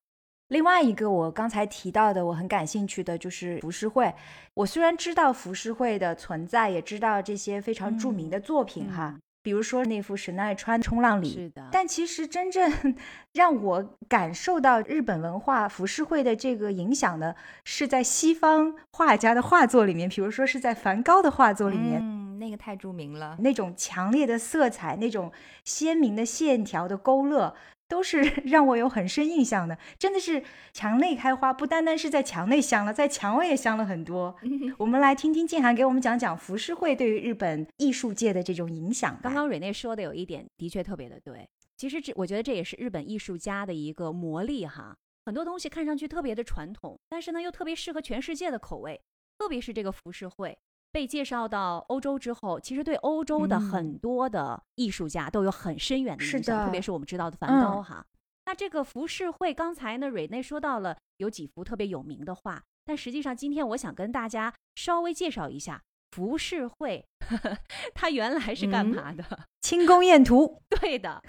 [0.49, 4.13] 另外一个我刚才提到的，我很感兴趣的就是浮世绘。
[4.53, 11.67] 我虽然知道浮世绘的存在，也知道这些非常著名的作品哈，比如说那幅神奈川冲浪里，是的。
[11.71, 12.71] 但其实真正
[13.33, 25.31] 让我感受到日本文化浮世绘的这个影响的，是在西方画家的画作里面，比如说是在梵高的画作里面，嗯，那个太著名了，那种强烈的色彩，那种
[25.63, 27.55] 鲜明的线条的勾勒。
[27.87, 30.43] 都是 让我有很深印象的，真的是
[30.73, 34.35] 墙内开花，不单单是在墙内香了，在墙外也香了很多。
[34.77, 39.19] 我们来听听静涵给我们讲讲浮世绘对于日本艺术界的这种影响。
[39.21, 44.95] 刚刚蕊内说的有一点的确特别的对，其实这我觉得这也是日本艺术家的一个魔力哈。
[45.25, 49.01] 很多东西看上去特别的传统，但是呢又特别适合全世界的口味，
[49.37, 50.57] 特别是这个浮世绘。
[50.95, 58.05] 被介绍到欧洲之后，其实对欧洲的很多的艺术家都有很深远的影响，特别是我们知道的梵高哈。
[58.45, 67.05] 那这个浮世绘，刚才呢蕊内说到了有几幅特别有名的画，但实际上今天我想跟大家稍微介绍一下浮世绘，
[67.93, 69.25] 它原来是干嘛的？
[69.59, 70.61] 清宫宴图。
[70.79, 71.21] 对的，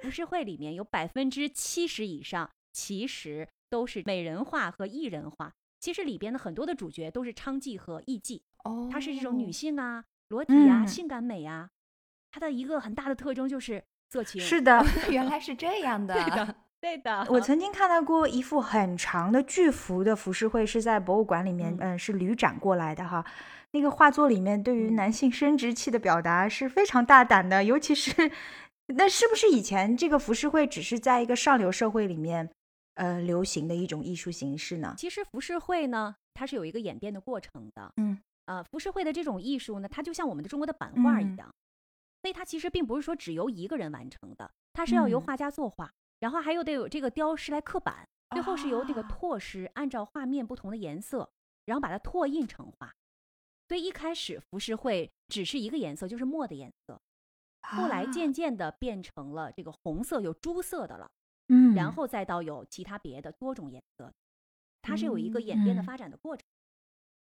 [0.00, 8.42] 浮世绘里面有百分之七十以上其实都是美人画和艺人画，其实里边的很多的主角都是娼妓和艺妓。
[8.64, 11.70] 哦，她是这种女性啊，裸体啊，性感美啊，
[12.30, 14.40] 她的一个很大的特征就是色情。
[14.40, 16.14] 是的， 原来是这样的。
[16.14, 17.26] 对的，对的。
[17.30, 23.24] 我曾经看到过一幅很长的巨幅的浮世绘，是在博物馆里面，嗯，是旅展过来的哈。
[23.72, 28.30] 那个画作里面对于男性生殖器的表达是非常大胆的，尤其是
[28.96, 32.50] 那是不是以前这个浮世绘只是在一个上流社会里面，
[33.00, 34.94] 呃，流行的一种艺术形式呢？
[34.98, 37.92] 其实浮世绘呢，它是有一个演变的过程的。
[37.96, 38.20] 嗯。
[38.44, 41.54] 呃，浮世绘的这种艺术呢，它就像我们的中国的版画一样，
[42.20, 51.30] 所以它其实并不是说只由一个人完成的，它是要由画家作画，然后还有得有这个雕师来刻版，最后是由这个拓师按照画面不同的颜色，
[51.64, 52.92] 然后把它拓印成画。
[53.68, 57.00] 所以一开始浮世绘只是一个颜色，就是墨的颜色，
[57.62, 61.08] 后来渐渐的变成了这个红色有朱色的了，
[61.50, 64.12] 嗯，然后再到有其他别的多种颜色，
[64.80, 66.42] 它是有一个演变的发展的过程。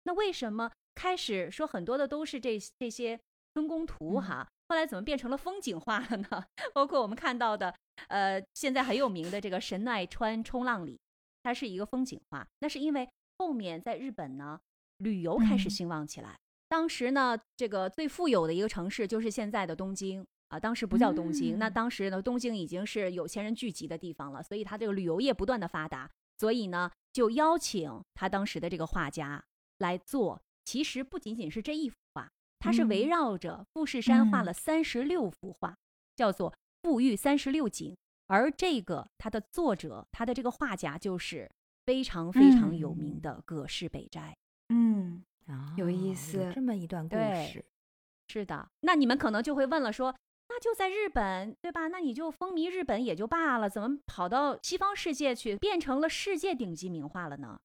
[0.04, 0.72] 那为什么？
[0.96, 3.20] 开始说很多的都是这这些
[3.54, 6.44] 春宫图哈，后来怎么变成了风景画了呢？
[6.74, 7.72] 包括我们看到的，
[8.08, 11.00] 呃，现在很有名的这个神奈川冲浪里，
[11.44, 12.48] 它是一个风景画。
[12.62, 14.60] 那是因为后面在日本呢，
[14.98, 16.36] 旅游开始兴旺起来。
[16.68, 21.60] 当时呢，这个最富有的一个城市就是现在的东京啊，当时不叫东京。
[21.60, 29.44] 那当时呢，东京已经是有钱人聚集的地方了，所以他这个旅游业不断的发达，所以呢，就邀请他当时的这个画家
[29.80, 30.42] 来做。
[30.64, 32.30] 其实不仅仅是这一幅画，
[32.60, 35.78] 它是围绕着富士山画了三十六幅画，
[36.16, 36.52] 叫做
[36.84, 37.94] 《富裕三十六景》。
[38.28, 41.50] 而这个它的作者，他的这个画家就是
[41.86, 44.36] 非常非常有名的葛饰北斋。
[44.68, 45.24] 嗯，
[45.78, 47.64] 有意思，这么一段故事。
[48.28, 50.14] 是的，那你们可能就会问了，说
[50.50, 51.88] 那就在日本，对吧？
[51.88, 57.60] 那你就风靡日本也就罢了，怎么跑到西方世界去，变成了世界顶级名画了呢？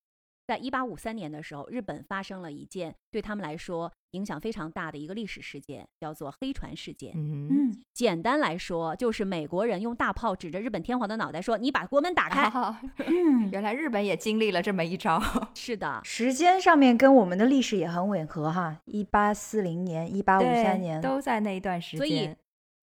[0.44, 7.12] 在一八五三年的时候，日本发生了一件对他们来说影响非常大的一个历史事件，叫做黑船事件。
[7.14, 12.50] 嗯，简单来说，就是美国人用大炮指着日本天皇的脑袋说：“你把国门打开。
[13.52, 15.22] ”原来日本也经历了这么一招。
[15.54, 18.78] 是的，时间上面跟我们的历史也很吻合哈。
[18.86, 21.98] 一八四零年、一八五三年都在那一段时间。
[21.98, 22.34] 所以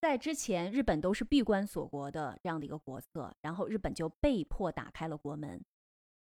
[0.02, 5.62] 在之前，日本都是闭关锁国的这样的一个国策，然后日本就被迫打开了国门。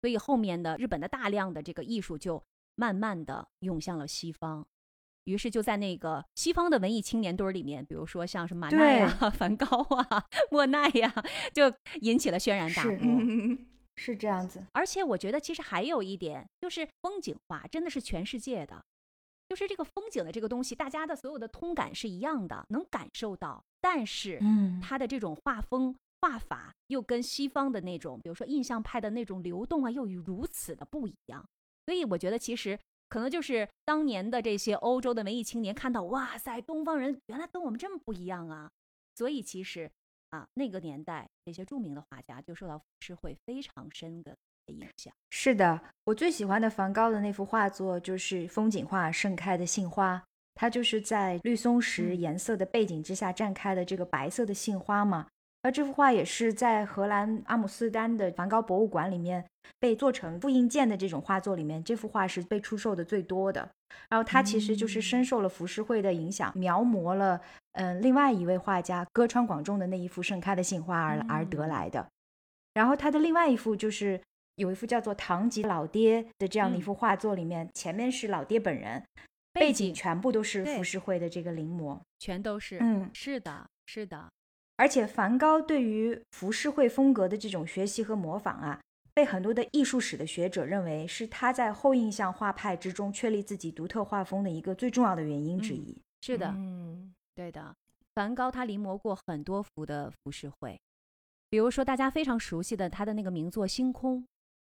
[0.02, 2.44] 所以后面的日本的大量的这个艺术就
[2.74, 4.66] 慢慢的涌向了西方，
[5.26, 11.14] 于是就在那个西方的文艺青年堆儿里面，比如说像是马奈呀、梵高啊、 莫奈呀，
[11.54, 12.98] 就引起了轩然大波。
[13.96, 14.66] 是这样子。
[14.72, 18.84] 而且我觉得其实还有一点，就是风景画真的是全世界的，
[19.52, 23.62] 就是这个风景的这个东西，大家的所有的通感是一样的，能感受到。
[23.82, 31.46] 但是，嗯，它的这种画风画法又跟西方的那种，比如说印象派的那种流动啊，又如此的不一样。
[31.86, 32.80] 所以我觉得，其实
[33.10, 38.72] 可能就是当年的这些欧洲的文艺青年看到，哇塞，东方人原来跟我们这么不一样啊！
[39.16, 39.92] 所以其实
[40.30, 44.38] 啊，那个年代那些著名的画家就受到浮世绘非常深的。
[44.68, 50.16] 影响是的，我最喜欢的梵高的那幅画作就是风景画《盛开的杏花》，
[50.56, 55.28] 它就是在绿松石颜色的背景之下绽开的这个白色的杏花嘛。
[55.64, 59.46] 而这幅画也是在荷兰阿姆斯特丹的梵高博物馆里面
[59.80, 63.70] 被做成复印件的这种画作里面，这幅画是被出售的最多的。
[64.10, 67.40] 然后它其实就是深受了浮世绘的影响，描摹了
[67.74, 72.08] 嗯另外一位画家歌川广重的那一幅《盛开的杏花》而而得来的。
[72.74, 74.22] 然后他的另外一幅就是。
[74.62, 79.04] 有一幅叫做《唐吉老爹》的这样的一幅画作，里面前面是老爹本人，
[79.54, 82.78] 背景全部都是浮世绘的这个临摹，全都是。
[82.80, 84.30] 嗯，是的，是的。
[84.78, 88.80] 而且梵高对于浮世绘风格的这种学习和模仿啊，
[89.16, 96.00] 被很多的艺术史的学者认为是他在后印象画派之中确立自己独特画风的一个最重要的原因之一。
[96.22, 97.76] 是的，嗯，对的。
[98.14, 100.80] 梵高他临摹过很多幅的浮世绘，
[101.50, 104.20] 比如说大家非常熟悉的他的那个名作《星空》。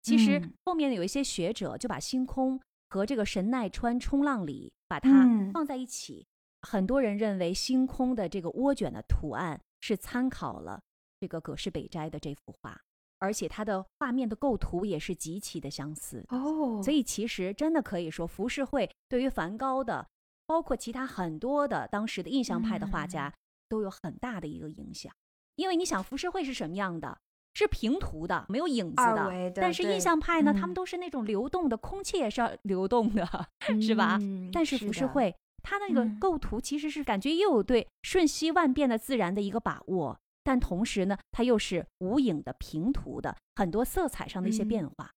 [0.02, 6.26] 其实后面有一些学者就把星空和这个神奈川冲浪里把它放在一起，
[6.62, 10.80] 很多人认为星空的这个涡卷的图案是参考了
[11.20, 12.80] 这个葛饰北斋的这幅画，
[13.18, 16.82] 而且它的画面的构图也是极其的相似哦。
[16.82, 20.08] 所以其实真的可以说，浮世绘对于梵高的，
[20.46, 23.34] 包括其他很多的当时的印象派的画家
[23.68, 25.12] 都有很大的一个影响，
[25.56, 27.18] 因为你想浮世绘是什么样的？
[27.58, 29.52] 是平涂的，没有影子的。
[29.56, 33.26] 但是印象派呢，他们都是那种流动的，空气也是要流动的，
[33.82, 34.18] 是吧？
[34.52, 45.10] 但是浮世绘，它那个构图其实是感觉又有对瞬息万变的自然的一个把握，但同时呢，它又是无影的平涂的，很多色彩上的一些变化。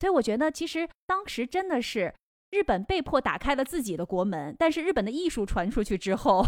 [0.00, 2.14] 所以我觉得，其实当时真的是。
[2.50, 6.42] 日本被迫打开了自己的国门，但是日本的艺术传出去之后，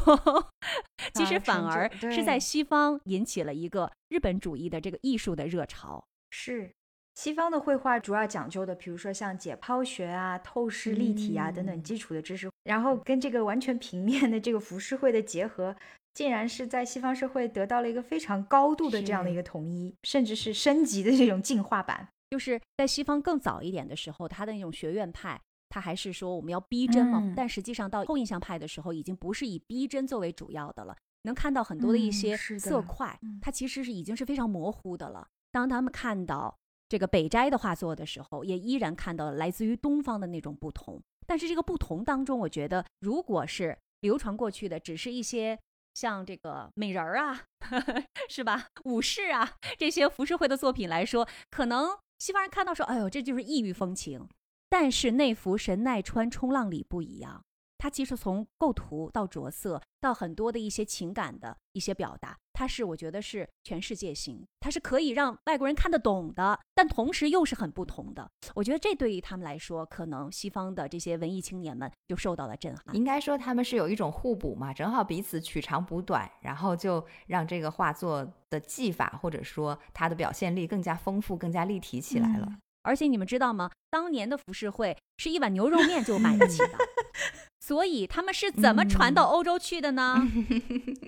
[1.15, 6.03] 其实反而是在西方引起了一个日本主义的这个艺术的热潮。
[6.31, 6.73] 是
[7.17, 15.77] 西方的绘画主要讲究的，比如说像解剖学啊、透视、立体啊等等基础的知识，然后跟这个完全平面的这个浮世绘的结合，
[16.15, 22.09] 竟然是在西方社会得到了一个非常高度的这样的一个统一，甚至是升级的这种进化版。
[22.31, 25.39] 就是在西方更早一点的时候，他的那种学院派。
[25.71, 30.95] 他还是说我们要逼真嘛，但实际上到后印象派的时候，已经不是以逼真作为主要的了。
[31.23, 35.29] 能看到很多的一些色块，它其实是已经是非常模糊的了。
[35.53, 36.59] 当他们看到
[36.89, 41.01] 这个北斋的画作的时候，也依然看到了来自于东方的那种不同。
[41.27, 45.59] 但是这个不同当中，我觉得如果是流传过去的，只是一些
[45.93, 47.43] 像这个美人儿啊，
[48.31, 48.69] 是吧？
[48.85, 54.27] 武士啊这些浮世绘的作品来说，可能西方人看到说，哎呦，这就是异域风情。
[54.71, 57.45] 但是那幅神奈川冲浪里不一样，
[57.77, 68.31] 它其实从构图到着色到很多的一些情感的一些表达，它是我觉得是全世界性，它是可以让外国人看得懂的，但同时又是很不同的。
[68.55, 72.95] 我觉得这对于他们来说，可能西方的这些文艺青年们就受到了震撼。
[72.95, 82.49] 应该说他们是有一种互补嘛，正好彼此取长补短，然后就让这个画作的技法或者说它的表现力更加丰富、更加立体起来了。
[82.83, 83.71] 而且你们知道吗？
[83.91, 86.79] 当年的浮世绘是一碗牛肉面就买得起的，
[87.61, 90.27] 所以他们是怎么传到欧洲去的呢？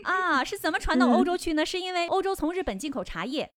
[0.05, 1.65] 啊，是怎么传到欧洲去呢？
[1.65, 3.51] 是因为欧洲从日本进口茶叶，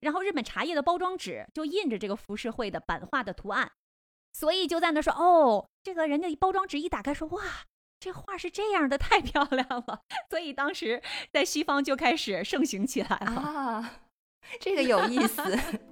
[0.00, 3.70] 然后日本茶叶的包装纸就印着这个浮世绘的版画的图案，
[4.32, 7.42] 所以就在那说哦，这个人家包装纸一打开说哇，
[8.00, 10.00] 这画是这样的，太漂亮了。
[10.30, 11.02] 所以当时
[11.32, 14.00] 在西方就开始盛行起来了啊，
[14.58, 15.42] 这个有意思。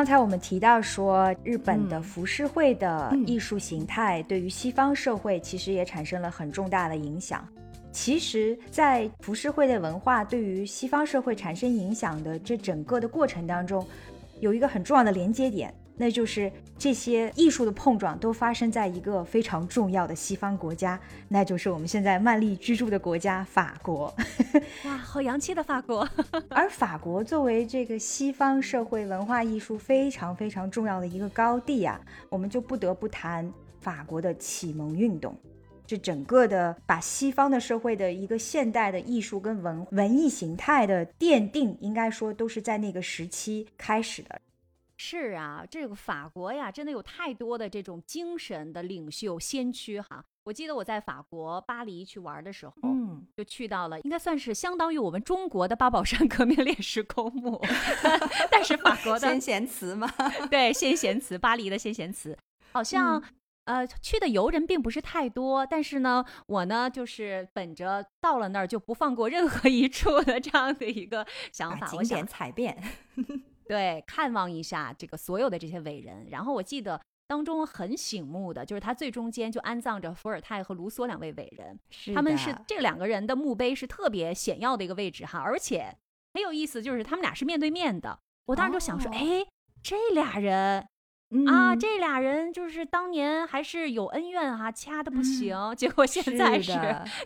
[0.00, 7.46] 刚才我们提到说，日本的浮世绘的艺术形态对于西方社会其实也产生了很重大的影响。
[7.92, 13.86] 其实，在浮世绘的文化对于西方社会产生影响的这整个的过程当中，
[14.40, 15.70] 有一个很重要的连接点，
[16.00, 20.98] 那就是这些艺术的碰撞都发生在一个非常重要的西方国家，
[21.28, 24.10] 那就是我们现在曼丽居住的国家法国。
[24.86, 26.08] 哇，好洋气的法国！
[26.48, 35.36] 而法国作为这个西方社会文化艺术非常非常重要的一个高地啊，我们就不得不谈法国的启蒙运动。
[35.86, 44.40] 这整个的把西方的社会的一个现代的艺术跟文文艺形态的奠定，应该说都是在那个时期开始的。
[45.02, 50.22] 是啊，这个法国呀，真的有太多的这种精神的领袖先驱哈。
[50.44, 57.58] 我记得我在法国巴黎去玩的时候，嗯，就去到了，应该算是相当于我们中国的八宝山革命烈士公墓，
[58.52, 60.06] 但是法国的先贤祠嘛，
[60.50, 62.36] 对，先贤祠，巴黎的先贤祠，
[62.72, 63.22] 好像。
[63.64, 72.76] 呃，去的游人并不是太多，但是呢，我呢就是本着到了那儿就不放过任何一处的这样的一个想法，我点踩遍，
[73.70, 76.26] 对，看望一下这个所有的这些伟人。
[76.28, 81.78] 然后我记得当中很醒目的，就是他最中间就安葬着伏尔泰和卢梭两位伟人，
[82.12, 85.96] 他们是这两个人的墓碑是特别显要的一个位置哈，而且
[86.34, 88.18] 很有意思，就是他们俩是面对面的。
[88.46, 89.46] 我当时就想说，哎，
[89.80, 90.84] 这俩人。
[91.46, 95.56] 啊，这俩人就是当年还是有恩怨哈，掐的不行。
[95.76, 96.72] 结果现在是，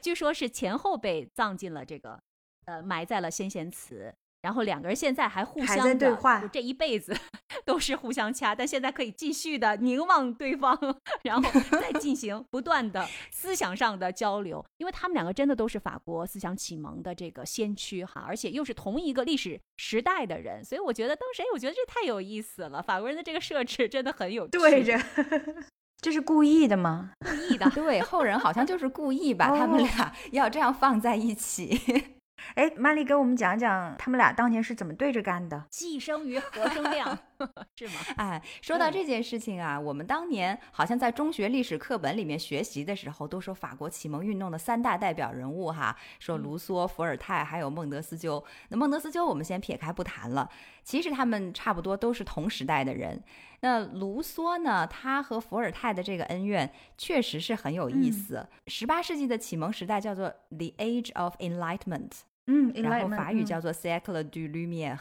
[0.02, 2.20] 据说是前后被葬进了这个，
[2.66, 4.14] 呃，埋在了先贤祠。
[4.44, 7.16] 然后两个人现在还互相对话，这一辈子
[7.64, 10.78] 都是互相掐，但现在可以继续的凝望对方，
[11.24, 25.00] 然后再进行不断的 思想上的交流，因为他们两个真的都是法国思想启蒙的这个先驱哈，而且又是同一个历史时代的人，所以我觉得当时哎，我觉得这太有意思了，法国人的这个设置真的很有对着，
[26.02, 27.12] 这是故意的吗？
[27.20, 32.18] 故意的，对，后人好像就是故意把他们俩要这样放在一起。
[32.54, 35.66] 哎，曼丽，给我们讲讲他们俩当年是怎么对着干的？
[35.70, 37.18] 寄生于何生亮，
[37.74, 37.94] 是吗？
[38.16, 48.44] 哎，说到这件事情啊，我们当年好像在中学历史课本里面学习的时候，都说法国启蒙运动的三大代表人物哈，说卢梭、伏尔泰还有孟德斯鸠。
[48.68, 50.48] 那孟德斯鸠我们先撇开不谈了，
[50.82, 53.22] 其实他们差不多都是同时代的人。
[53.60, 58.46] 那卢梭呢，他和伏尔泰的这个恩怨确实是很有意思。
[58.66, 62.10] 十八世纪的启蒙时代叫做 The Age of Enlightenment。
[62.46, 64.98] 嗯，然后法语叫做 siècle du lumière，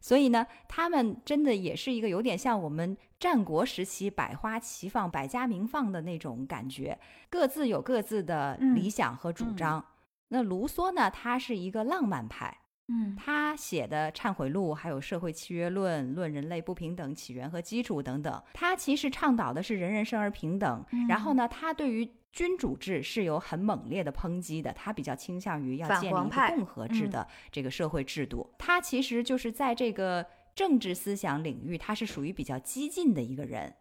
[0.00, 9.84] 所以呢，他们真的也是一个有点像我们战国时期百花齐放、百家鸣放的那种感觉，各自有各自的理想和主张。
[10.28, 20.84] 那卢梭呢，他是一个浪漫派，嗯，他写的《忏悔录》还有《社会契约论》《论人类不平等起源和基础》等等，他其实倡导的是人人生而平等。
[21.08, 21.30] 然后。
[21.34, 28.48] 呢，他对于君主制是有很猛烈的抨击的，他比较倾向于要建立一个共和制的这个社会制度。
[28.58, 30.24] 他其实就是在这个
[30.54, 33.74] 政治思想领域，他是属于比较激进的一个人。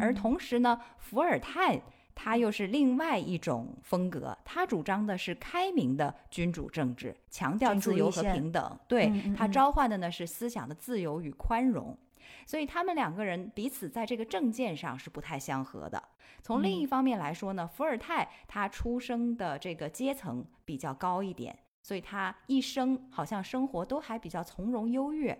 [0.00, 1.80] 而同时呢，伏尔泰
[2.14, 8.78] 他又是另外一种风格，他主张的是开明的君主政治，强调自由和平等。
[8.86, 11.98] 对他召唤的呢是思想的自由与宽容。
[12.46, 16.02] 所以他们两个人彼此在这个政见上是不太相合的。
[16.42, 25.38] 从另一方面来说呢，伏尔泰他出生的这个阶层比较高一点，所以他一生好像生活都还比较从容优越。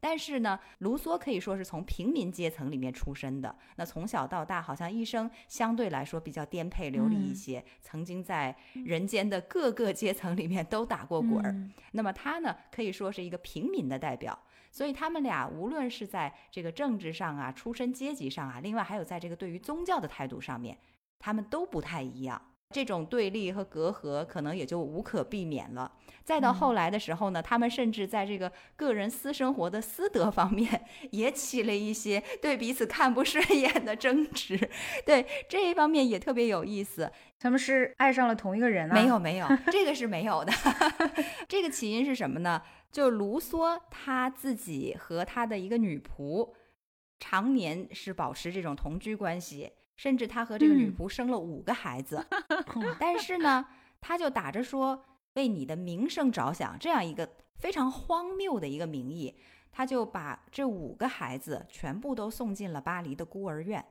[0.00, 11.54] 但是呢，卢梭可以说是从平民阶层里面出身的，那从小到大好像一生相对来说比较颠沛流离一些，曾经在人间的各个阶层里面都打过滚儿。
[11.92, 14.36] 那么他呢，可以说是一个平民的代表。
[14.72, 20.78] 所以他们俩无论是在这个政治上啊、出身阶级上啊，另外还有在这个对于宗教的态度上面，
[21.18, 22.51] 他们都不太一样。
[22.72, 25.92] 这种对立和隔阂可能也就无可避免了。
[26.24, 34.70] 再到后来的时候呢，他们甚至在这个个人私生活的私德方面也起了一些对彼此看不顺眼的争执。
[35.04, 37.10] 对这一方面也特别有意思。
[37.38, 38.94] 他们是爱上了同一个人啊？
[38.94, 40.52] 没有，没有， 这个是没有的。
[41.48, 42.62] 这个起因是什么呢？
[42.92, 46.52] 就卢梭他自己和他的一个女仆，
[47.18, 52.26] 常年是保持这种同居关系，甚至他和这个女仆生了五个孩子。
[52.98, 53.66] 但是呢，
[54.00, 59.36] 他就打着说为你的名声着想这样一个非常荒谬的一个名义，
[59.70, 63.84] 他就把这五个孩子全部都送进了巴黎的孤儿院。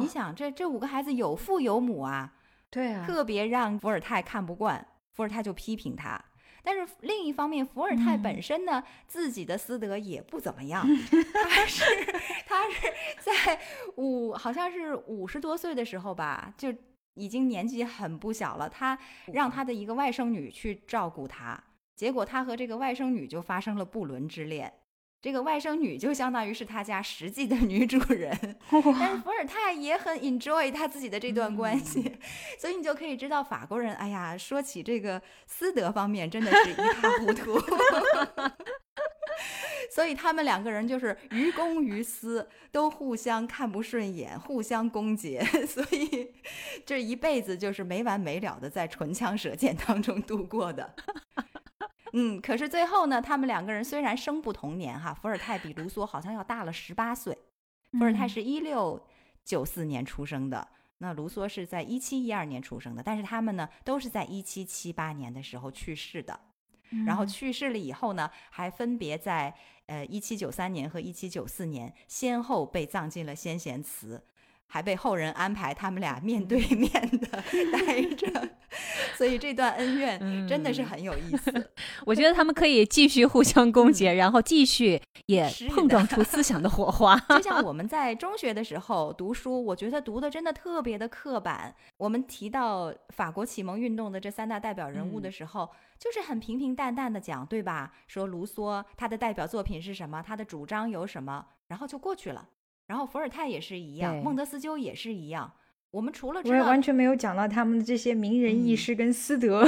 [0.00, 2.34] 你想，这这五个孩子有父有母啊，
[2.70, 6.24] 对啊，特别让伏尔泰看不惯，伏尔泰就批评他。
[6.62, 10.86] 但是另一方面，伏尔泰本身呢，自己的私德也不怎么样。
[11.44, 11.84] 他是
[12.46, 12.86] 他是
[13.20, 13.60] 在
[13.96, 16.72] 五好像是五十多岁的时候吧，就
[17.14, 18.68] 已经年纪很不小了。
[18.68, 18.98] 他
[19.32, 21.62] 让他的一个外甥女去照顾他，
[21.96, 24.72] 结果他和这个外甥女就发生了不伦之恋。
[25.22, 28.36] 这个外甥女就相当于是他家实际的女主人，
[28.68, 32.18] 但是伏尔泰也很 enjoy 他自己的这段关系，
[32.58, 37.56] 所以你就可以知道法国人，哎呀，说起这个私德方面真的是一塌糊涂，
[39.94, 46.34] 所以他们两个人就是于公于私都互相看不顺眼，互相攻讦， 所以
[46.84, 50.96] 这一辈子就是没完没了的在唇枪舌剑当中度过的。
[52.12, 57.36] 嗯，可是最后呢，他们两个人虽然生不同年哈，伏尔泰比卢梭好像要大了十八岁。
[57.98, 59.00] 伏尔泰是一六
[59.44, 66.38] 九四年出生的，那卢梭是在一七一二年出生的，但是他们呢都是在一七七八年的时候去世的。
[67.06, 69.54] 然后去世了以后呢，还分别在
[69.86, 74.22] 呃一七九三年和一七九四年先后被葬进了先贤祠。
[74.72, 77.28] 还被后人安排他们俩面对面的
[77.70, 78.48] 待着，
[79.14, 81.70] 所以这段恩怨真的是很有意思。
[82.06, 87.14] 我觉得他们可以继续互相 攻讦，然后继续也碰撞出思想的火花。
[87.28, 91.76] 就 像我们在中学的时候读书，我觉得读的真的特别的刻板。
[91.98, 95.68] 我们提到法国启蒙运动的这三大代表人物的时候，
[95.98, 97.92] 就是很平平淡淡的讲，对吧？
[98.08, 102.48] 说卢梭他的代表作品是什么，他的主张有什么，然后就过去了。
[102.86, 105.52] 然后伏尔泰也是一样，孟德斯鸠也是一样。
[105.90, 109.66] 我们除了我也完全没有讲到他们的这些名人轶事跟私德，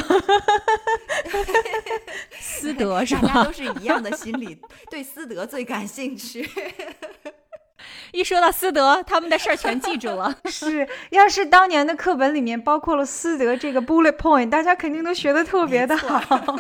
[2.41, 3.29] 私德是吧？
[3.29, 4.59] 大家都是一样的心理，
[4.91, 6.49] 对私德最感兴趣。
[8.13, 10.35] 一说到私德，他们的事儿全记住了。
[10.47, 16.57] 是，要是当年的课本里面包括了私德这个 bullet point，大家肯定都学的特别的好。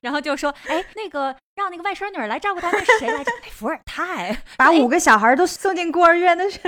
[0.00, 3.32] 然后就说：“哎，那个让那个外甥女来照顾他，那是谁来着？
[3.50, 6.60] 伏尔泰， 把五个小孩都送进孤儿院那是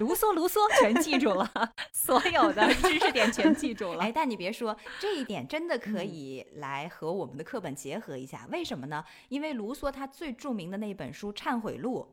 [0.00, 1.50] 卢梭，卢梭全记住了，
[1.92, 4.02] 所有的知识点全记住了。
[4.02, 8.46] 哎，但你别说，这一点真的可以来和我们的课本结合一下。
[8.50, 9.04] 为什么呢？
[9.28, 12.06] 因为卢梭他最著名的那本书《忏悔录》，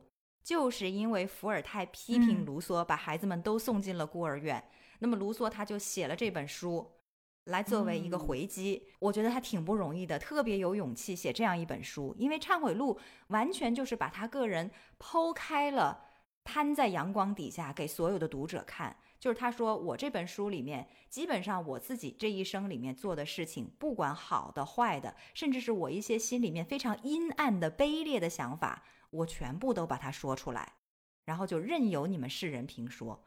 [0.46, 4.62] 就是因为伏尔泰批评卢梭把孩子们都送进了孤儿院，
[5.00, 6.90] 那么卢梭他就写了这本书。”
[7.44, 12.14] 来作为一个回击，我觉得他挺不容易的，特别有勇气写这样一本书。
[12.18, 12.94] 因为《忏悔录》
[13.28, 16.04] 完全就是把他个人剖开了，
[16.44, 18.96] 摊在阳光底下给所有的读者看。
[19.18, 30.72] 就是他说，我这本书里面，基本上我自己这一生里面做的事情，不管好的坏的，甚至是我一些心里面非常阴暗的卑劣的想法，我全部都把它说出来，
[31.24, 33.24] 然后就任由你们世人评说。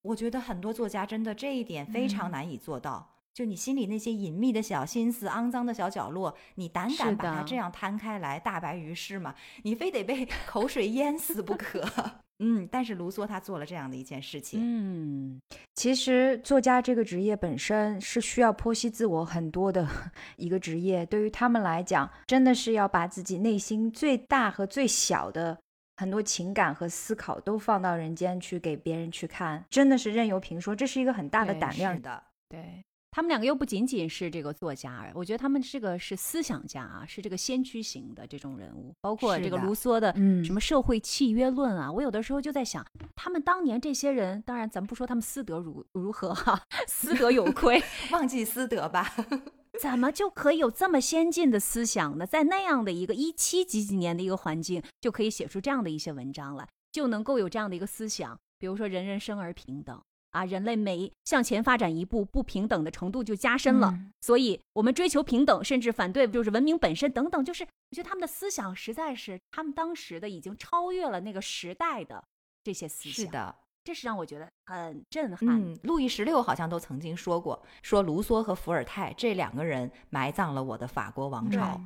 [0.00, 3.13] 我觉得很多作家真的这一点非常难以做到。
[3.34, 9.34] 就你心里那些隐秘的小心思、肮脏的小角落，你胆敢把它这样摊开来大白于世吗？
[9.64, 11.84] 你非得被 口水淹死不可。
[12.38, 14.60] 嗯，但是卢梭他做了这样的一件事情。
[14.62, 15.40] 嗯，
[15.74, 19.88] 其实作家这个职业本身是需要剖析自我很多的
[20.36, 25.58] 一个职业，对于他们来讲，真的是要把自己内心最大和最小的
[25.96, 32.22] 很多情感和思考都放到人间去给别人去看，真的是任由评说，这是一个很大的胆量的。
[32.48, 32.84] 对。
[33.14, 40.12] 他们两个又不仅仅是这个作家，我觉得他们这个是思想家啊，是这个先驱型的这种人物，包括这个卢梭的
[40.44, 41.92] 什么社会契约论啊。
[41.92, 42.84] 我有的时候就在想，
[43.14, 49.14] 他们当年这些人，当然咱不说他们私德如如何哈，私德有亏， 忘记私德吧，
[49.80, 52.26] 怎么就可以有这么先进的思想呢？
[52.26, 60.02] 在那样的一个一七几几年的一个环境，就可以写出这样的一些文章来，就能够有这样的一个思想，比如说人人生而平等。
[60.34, 63.96] 啊，人类每向前发展一步，不平等的程度就加深了。
[64.20, 67.44] 所以，我们追求平等，甚至反对就是文明本身等等。
[67.44, 72.24] 就是我觉得他们的思想实在是他们当时的已经超越了那个时代的
[72.64, 73.12] 这些思想。
[73.12, 73.54] 是的，
[73.84, 75.48] 这是让我觉得很震撼。
[75.48, 81.80] 嗯，路易十六好像都曾经说过，说卢梭和伏尔泰这两个人埋葬了我的法国王朝。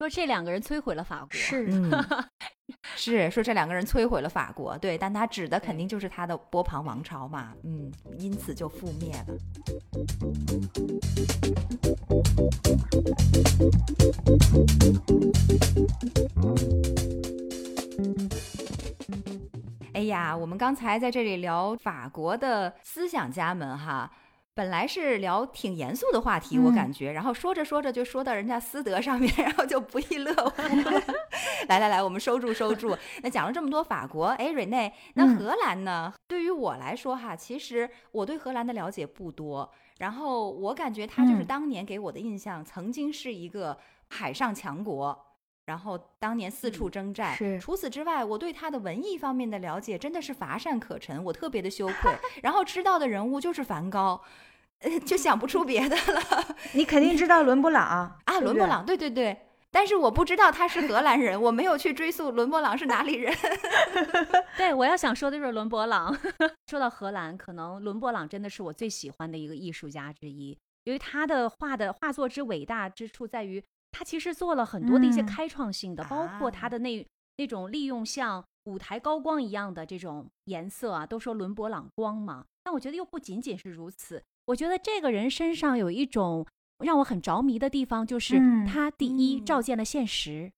[0.00, 1.70] 说这两个人摧毁了法国， 是
[2.96, 9.36] 是说这两个人摧毁了法国，对，但他指的肯定就是他的波旁王朝嘛，嗯，因此就覆灭了。
[19.92, 24.10] 哎呀，我们刚才在这里聊法国的思想家们哈。
[24.54, 30.62] 本来是聊挺严肃的话题，我感觉，然后说着说着就说到人家私德上面， 然后就不亦乐乎。
[31.68, 32.96] 来来来，我们收住收住。
[33.22, 36.12] 那讲了这么多法国，哎，瑞内，那荷兰呢？
[36.26, 39.70] 对于我来说哈，其实我对荷兰的了解不多。
[39.98, 43.78] 然后我感觉他就是当年给我的印象，曾经是一个
[44.08, 45.26] 海上强国。
[45.70, 52.12] 然后当年四处征战，除此之外，我对他的文艺方面的了解真的是乏善可陈，我特别的羞愧。
[52.42, 54.20] 然后知道的人物就是梵高，
[54.80, 56.20] 呃，就想不出别的了。
[56.74, 63.32] 你肯定知道伦勃朗啊，伦勃朗，对对对，但是我不知道他是荷兰人，我没有去追溯伦勃朗是哪里人。
[64.58, 66.12] 对，我要想说的就是伦勃朗。
[66.66, 73.62] 说到荷兰，可能伦勃朗真的是我最喜欢的一个艺术家之一，因为他的画的画作之伟大之处在于，
[73.92, 82.44] 他其实做了很多的一些开创性的，包括他的那那种利用像舞台高光一样的这种颜色啊，都说伦勃朗光嘛。
[82.62, 86.46] 但我觉得又不仅仅是如此，我觉得这个人身上有一种
[86.84, 90.52] 让我很着迷的地方，就是他第一照见了现实。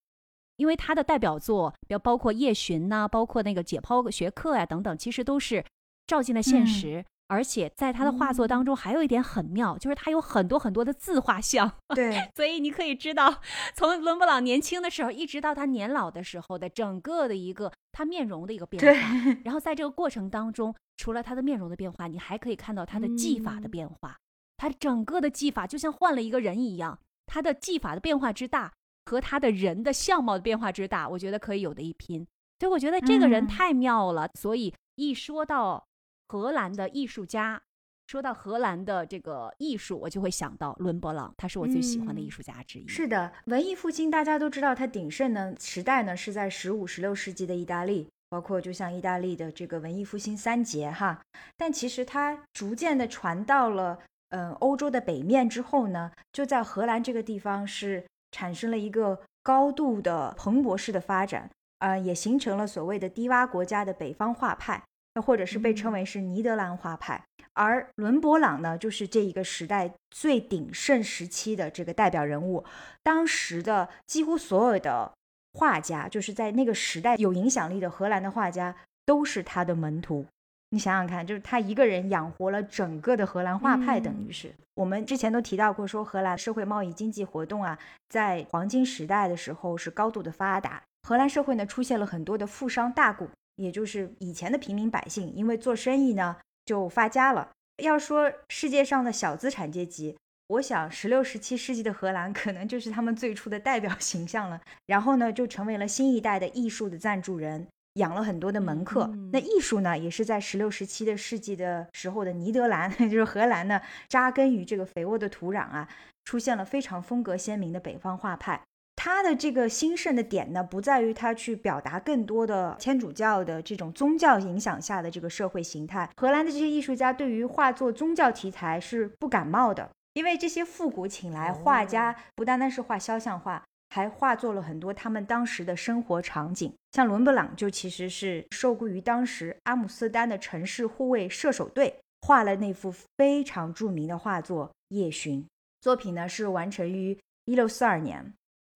[0.56, 5.64] 因为他的代表作，比如包括《夜巡》呐，包括那个解剖学课呀等等，其实都是
[6.06, 7.04] 照进了现实。
[7.32, 11.72] 而且在他的画作当中，还有一点很妙，就是他有很多很多的自画像。
[11.96, 13.40] 对，所以你可以知道，
[13.74, 19.34] 从伦勃朗年轻的时候，一直到他年老的时候的整个的一个他面容的一个变化。
[19.44, 24.18] 然后在这个过程当中，除了他的面容的变化，你还可以看到他的技法的变化。
[24.58, 28.72] 他整个的技法就像换了一个人一样，他的技法的变化之大。
[29.04, 32.24] 和他的人的相貌的变化之大，我觉得可以有的一拼。
[32.60, 34.28] 所以我觉得这个人太妙了。
[34.38, 35.84] 所以一说到
[36.32, 37.60] 荷兰的艺术家，
[38.06, 42.88] 说到荷兰的这个艺术，我就会想到伦勃朗，他是我最喜欢的艺术家之一。
[42.88, 51.20] 是的，文艺复兴大家都知道，它鼎盛的时代呢是在十五、十六世纪的意大利，包括就像意大利的这个文艺复兴三杰哈。
[51.58, 53.98] 但其实它逐渐的传到了
[54.30, 58.02] 嗯欧洲的北面之后呢，就在荷兰这个地方是。
[58.34, 64.82] 产生了一个高度的蓬勃式的发展，呃，也形成了所谓的低洼国家的北方画派，那
[65.20, 67.22] 或者是被称为是尼德兰画派。
[67.54, 72.64] 而伦勃朗呢，就是这一个时代最鼎盛时期的这个代表人物。
[73.02, 75.12] 当时的几乎所有的
[75.52, 80.24] 画家，就是在那个时代有影响力的荷兰的画家，都是他的门徒。
[80.70, 90.82] 你想想看，就是他一个人养活了整个的荷兰画派，等于是我们之前都提到过，说荷兰社会贸易经济活动啊，在黄金时代的时候是高度的发达。
[91.02, 93.28] 荷兰社会呢出现了很多的富商大贾，
[93.62, 97.50] 也就是以前的平民百姓，因为做生意呢就发家了。
[97.82, 100.16] 要说世界上的小资产阶级，
[100.48, 104.60] 我想十六、十七世纪的荷兰可能就是他们最初的代表 形象了。
[104.86, 107.68] 然后呢，就成为了新一代的艺术的赞助人。
[107.96, 115.86] 养了很多的门客，那艺术呢，也是在十六、十七的世纪的时候的尼德兰， 就是荷兰呢，扎根于这个肥沃的土壤啊，
[116.24, 118.62] 出现了非常风格鲜明的北方画派。
[118.96, 126.08] 它的这个兴盛的点呢，不在于他去表达更多的天主教的这种宗教影响下的这个社会形态。
[126.16, 133.62] 荷兰的这些艺术家对于画作宗教题材是不感冒的，因为这些复古请来画家，不单单是画肖像画。
[133.94, 145.42] 还画作了很多他们当时的生活场景，像伦勃朗就其实是受雇于当时阿姆斯特丹的城市护卫射手队，画了那幅非常著名的画作《夜巡》。
[145.82, 148.32] 作品呢是完成于一六四二年，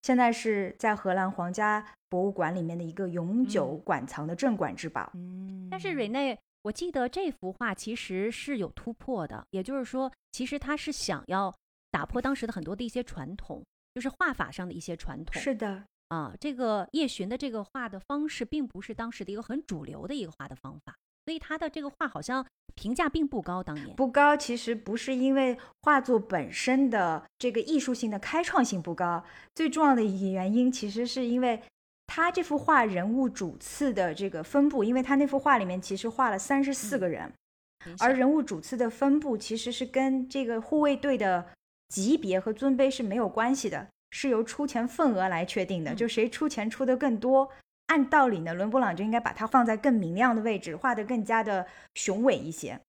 [0.07, 5.11] 现在是在荷兰皇家博物馆里面的一个永久馆藏的镇馆之宝。
[5.15, 11.53] 嗯，但是瑞内，我记得这幅画其实是有突破的，也就是说，其实他是想要
[11.91, 13.65] 打破当时的很多的一些传统。
[13.97, 20.95] 就是画法上的一些传统，是的啊，这个叶巡的这个画的方式，并不是当时的一个很主流的一个画的方法，
[21.27, 23.63] 所以他的这个画好像评价并不高。
[23.63, 29.23] 当年不高，其实不是因为画作本身的这个艺术性的开创性不高，
[29.55, 31.61] 最重要的一个原因，其实是因为
[32.07, 37.31] 他这幅画人物主次的这个分布，因为他那幅画里面其实画了三十四个人，
[37.99, 41.47] 而人物主次的分布其实是跟这个护卫队的。
[41.89, 45.95] 级别和尊卑是没有关系的，是由出钱份额来确定的。
[45.95, 47.49] 就谁出钱出的更多，
[47.87, 52.81] 按道理呢，伦勃朗就应该把它放在更明亮的位置，画得更加的雄伟一些。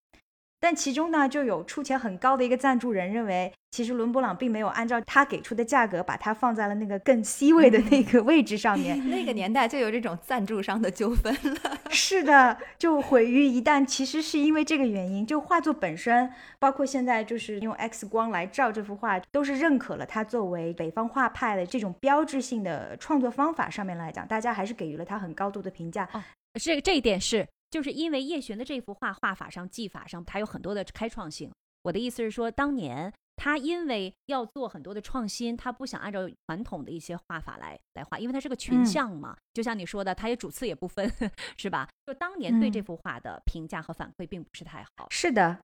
[0.60, 9.08] 但其中呢，就有出钱很高的一个赞助人认为，其实伦勃朗并没有按照他给出的价格，把它放在了那个更 C 位的那个位置上面。
[9.10, 11.78] 那个年代就有这种赞助商的纠纷了。
[11.92, 13.86] 是的，就毁于一旦。
[13.86, 23.70] 其实是因为这个原因，就画作本身，包括现在就是用 X 光来照这幅画，都是认可了它作为北方画派的这种标志性的创作方法。
[23.70, 26.10] 上面来讲，大家还是给予了它很高度的评价。
[26.14, 26.24] 哦，
[26.56, 27.48] 这这一点是。
[27.70, 31.52] 就是因为叶璇的这幅画画法上、技法上，它有很多的开创性。
[31.84, 39.38] 我的意思是说，当年他因为要做很多的创新，他不想按照传统的一些画法来来画，因为它是个群像嘛。
[39.54, 41.10] 就像你说的，他也主次也不分，
[41.56, 41.88] 是吧？
[42.06, 45.08] 就当年对这幅画的评价和反馈并不是太好。
[45.12, 45.60] 是的，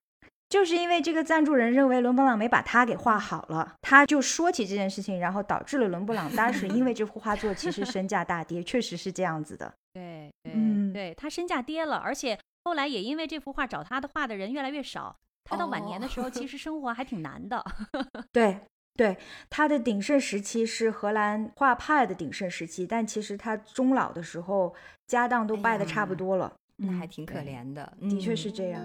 [0.48, 9.74] 就是因为这个赞助人认为伦勃朗没把他给画好了，他就说起这件事情，然后导致了伦勃朗当时因为这幅画作其实身价大跌，确实是这样子的。
[9.94, 17.64] 对，嗯，对他身价跌了，而且后来也因为这幅画找他的画的人越来越少，他到晚年的时候其实生活还挺难的。
[18.34, 18.60] 对，
[18.96, 19.16] 对，
[19.52, 24.74] 他的鼎盛时期是荷兰画派的鼎盛时期，但其实他终老的时候
[25.06, 27.94] 家当都败的差不多了，那还挺可怜的。
[28.02, 28.82] 的确是这样。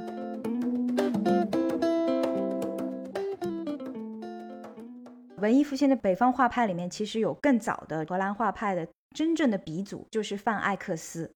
[5.38, 11.32] 文艺复兴的北方画派里面，其实有更早的荷兰画派的真正的鼻祖，就是范艾克斯。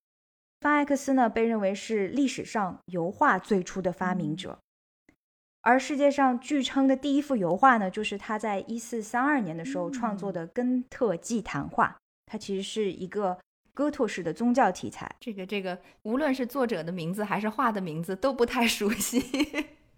[0.60, 4.58] 范艾克斯呢，被认为是历史上油画最初的发明者。
[5.62, 11.88] 而世界上据称的第一幅油画呢，就是他在一四三二年的时候创作的《根特祭坛画》，
[12.26, 13.38] 它其实是一个
[13.72, 15.10] 哥特式的宗教题材。
[15.20, 19.20] 这个这个，无论是作者的名字还是画的名字，都不太熟悉，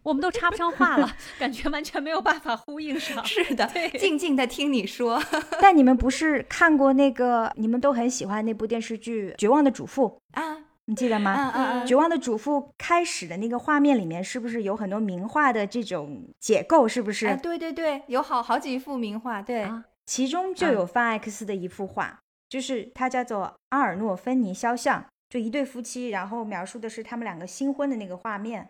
[0.05, 3.25] 我们都插不上话了，感觉完全没有办法呼应上。
[3.25, 5.21] 是的，静静的听你说。
[5.61, 10.59] 但你们不是看过那个，你们都很喜欢那部电视剧《绝望的主妇》啊？
[10.87, 11.51] 你记得吗？
[11.55, 16.87] 嗯嗯，绝望的主妇开始的那个画面里面，是不是有很多名画的这种解构？
[16.87, 17.27] 是不是？
[17.27, 19.67] 哎，对对对，有好好几幅名画，对，
[20.05, 22.19] 其中就有范艾克斯的一幅画，
[22.51, 25.01] 就是它叫做《阿尔诺芬尼肖像》，
[25.31, 28.69] 就一对夫妻，然后描述的是他们两个新婚的那个画面，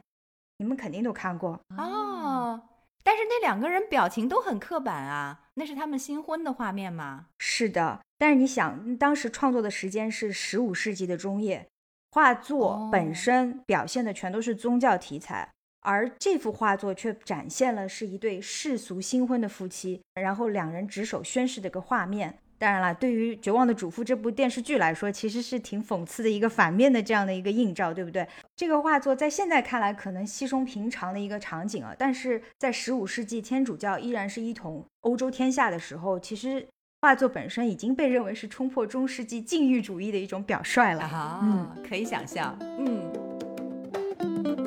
[0.59, 2.62] 你们肯定都看过哦。
[3.02, 7.26] 但是那两个人表情都很刻板啊，那是他们新婚的画面吗？
[7.38, 11.66] 是的，但是你想，当时创作的时间是十五世纪的中叶。
[12.11, 15.50] 画作本身表现的全都是宗教题材，
[15.80, 22.38] 而这幅画作却展现了是一对世俗新婚的夫妻，然后两人执手宣誓的一个画面。
[22.59, 28.26] 当然了，对于《绝望的主妇》这部电视剧来说，其实是挺讽刺的一个反面的这样的一个映照，对不对？
[28.57, 36.66] 这个画作在现在看来可能稀松平常的一个场景啊，但是在十五世纪天主教依然是一统欧洲天下的时候，其实。
[37.02, 44.63] 画作本身已经被认为是冲破中世纪禁欲主义的一种表率了啊，嗯，可以想象，嗯。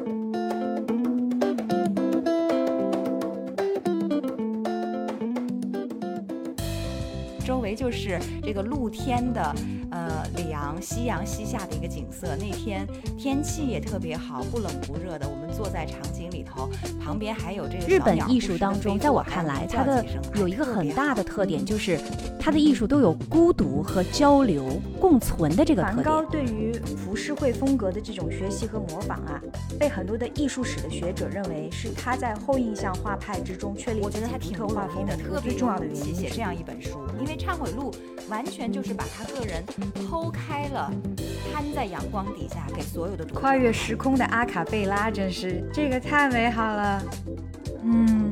[7.76, 9.54] 就是这个露天的，
[9.92, 12.36] 呃，里昂夕阳西下的一个景色。
[12.36, 12.86] 那天
[13.18, 15.28] 天气也特别好，不冷不热的。
[15.28, 16.70] 我们坐在场景里头，
[17.04, 22.00] 旁边还有这个日本艺术当中，在我看来，它的有一个很大的特点，就是
[22.40, 25.96] 它的艺术都有孤独和交流共存的这个特点。
[25.96, 29.42] 梵高对于浮世绘风格的这种学习和模仿啊，
[29.80, 36.14] 被很多的艺术史的学者认为是他在后印象画派之中确立我觉得他挺特画风的特别重要的原因。
[36.14, 37.38] 写这样一本书，因为。
[37.38, 37.94] 忏悔录
[38.30, 39.64] 完全就是把他个人
[40.10, 40.92] 剖开了，
[41.54, 47.04] 摊在阳光底下给所有的跨越时空的阿卡贝拉，真是这个太美好了，
[47.84, 48.32] 嗯。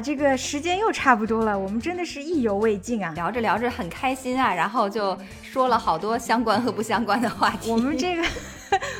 [0.00, 3.12] 这个时间又差不多了，我们真的是意犹未尽啊！
[3.14, 7.70] 聊着聊着很开心啊，然后就说了好多相关和不相关的话题。
[7.70, 8.22] 我们这个。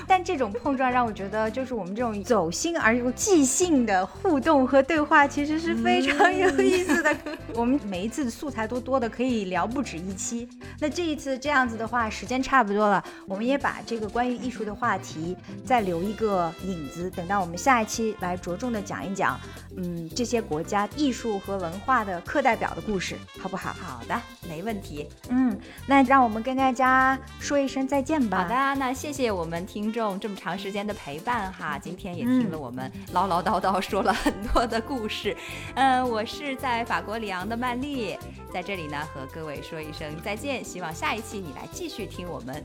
[0.09, 7.15] 但这种碰撞让我觉得，就是我们这种走心而又即兴的互动和对话，其实是非常有意思的。
[7.55, 10.49] 我们每一次素材都多的可以聊不止一期。
[10.81, 19.39] 那这一次这样子的话，时间差不多了，我们也把这个关于艺术的话题再留一个影子，等到我们下一期来着重的讲一讲，
[19.77, 23.75] 嗯，这些国家艺术和文化的课代表的故事，好不好？
[23.79, 25.07] 好的，没问题。
[25.29, 25.55] 嗯，
[25.87, 28.43] 那让我们跟大家说一声再见吧。
[28.43, 29.98] 好的，那谢谢我们听众。
[30.21, 35.37] 这么长时间的陪伴哈，今天也听了我们唠唠叨叨说了很多的故事。
[35.75, 38.17] 嗯，我是在法国里昂的曼丽，
[38.53, 40.63] 在这里呢和各位说一声再见。
[40.63, 42.65] 希望下一期你来继续听我们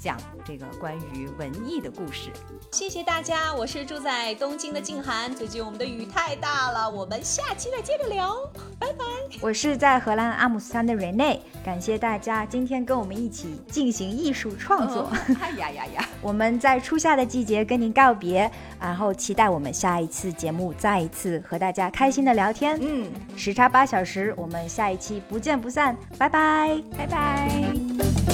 [0.00, 2.30] 讲这个关于文艺的故事。
[2.72, 5.32] 谢谢大家，我是住在东京的静涵。
[5.32, 8.34] 最近我们的雨太大了，我们下期再接着聊，
[8.80, 9.04] 拜拜。
[9.40, 15.12] 我是在荷兰阿姆斯特丹的 Rene，感谢大家今天跟我们一起进行艺术创作。
[15.40, 16.72] 哎呀呀呀，我们在。
[16.72, 22.78] 在初夏的季节跟您告别，然后期待我们下一次节目再一次和大家开心的聊天。
[22.80, 28.31] 嗯，时差八小时，我们下一期不见不散，拜拜，拜拜。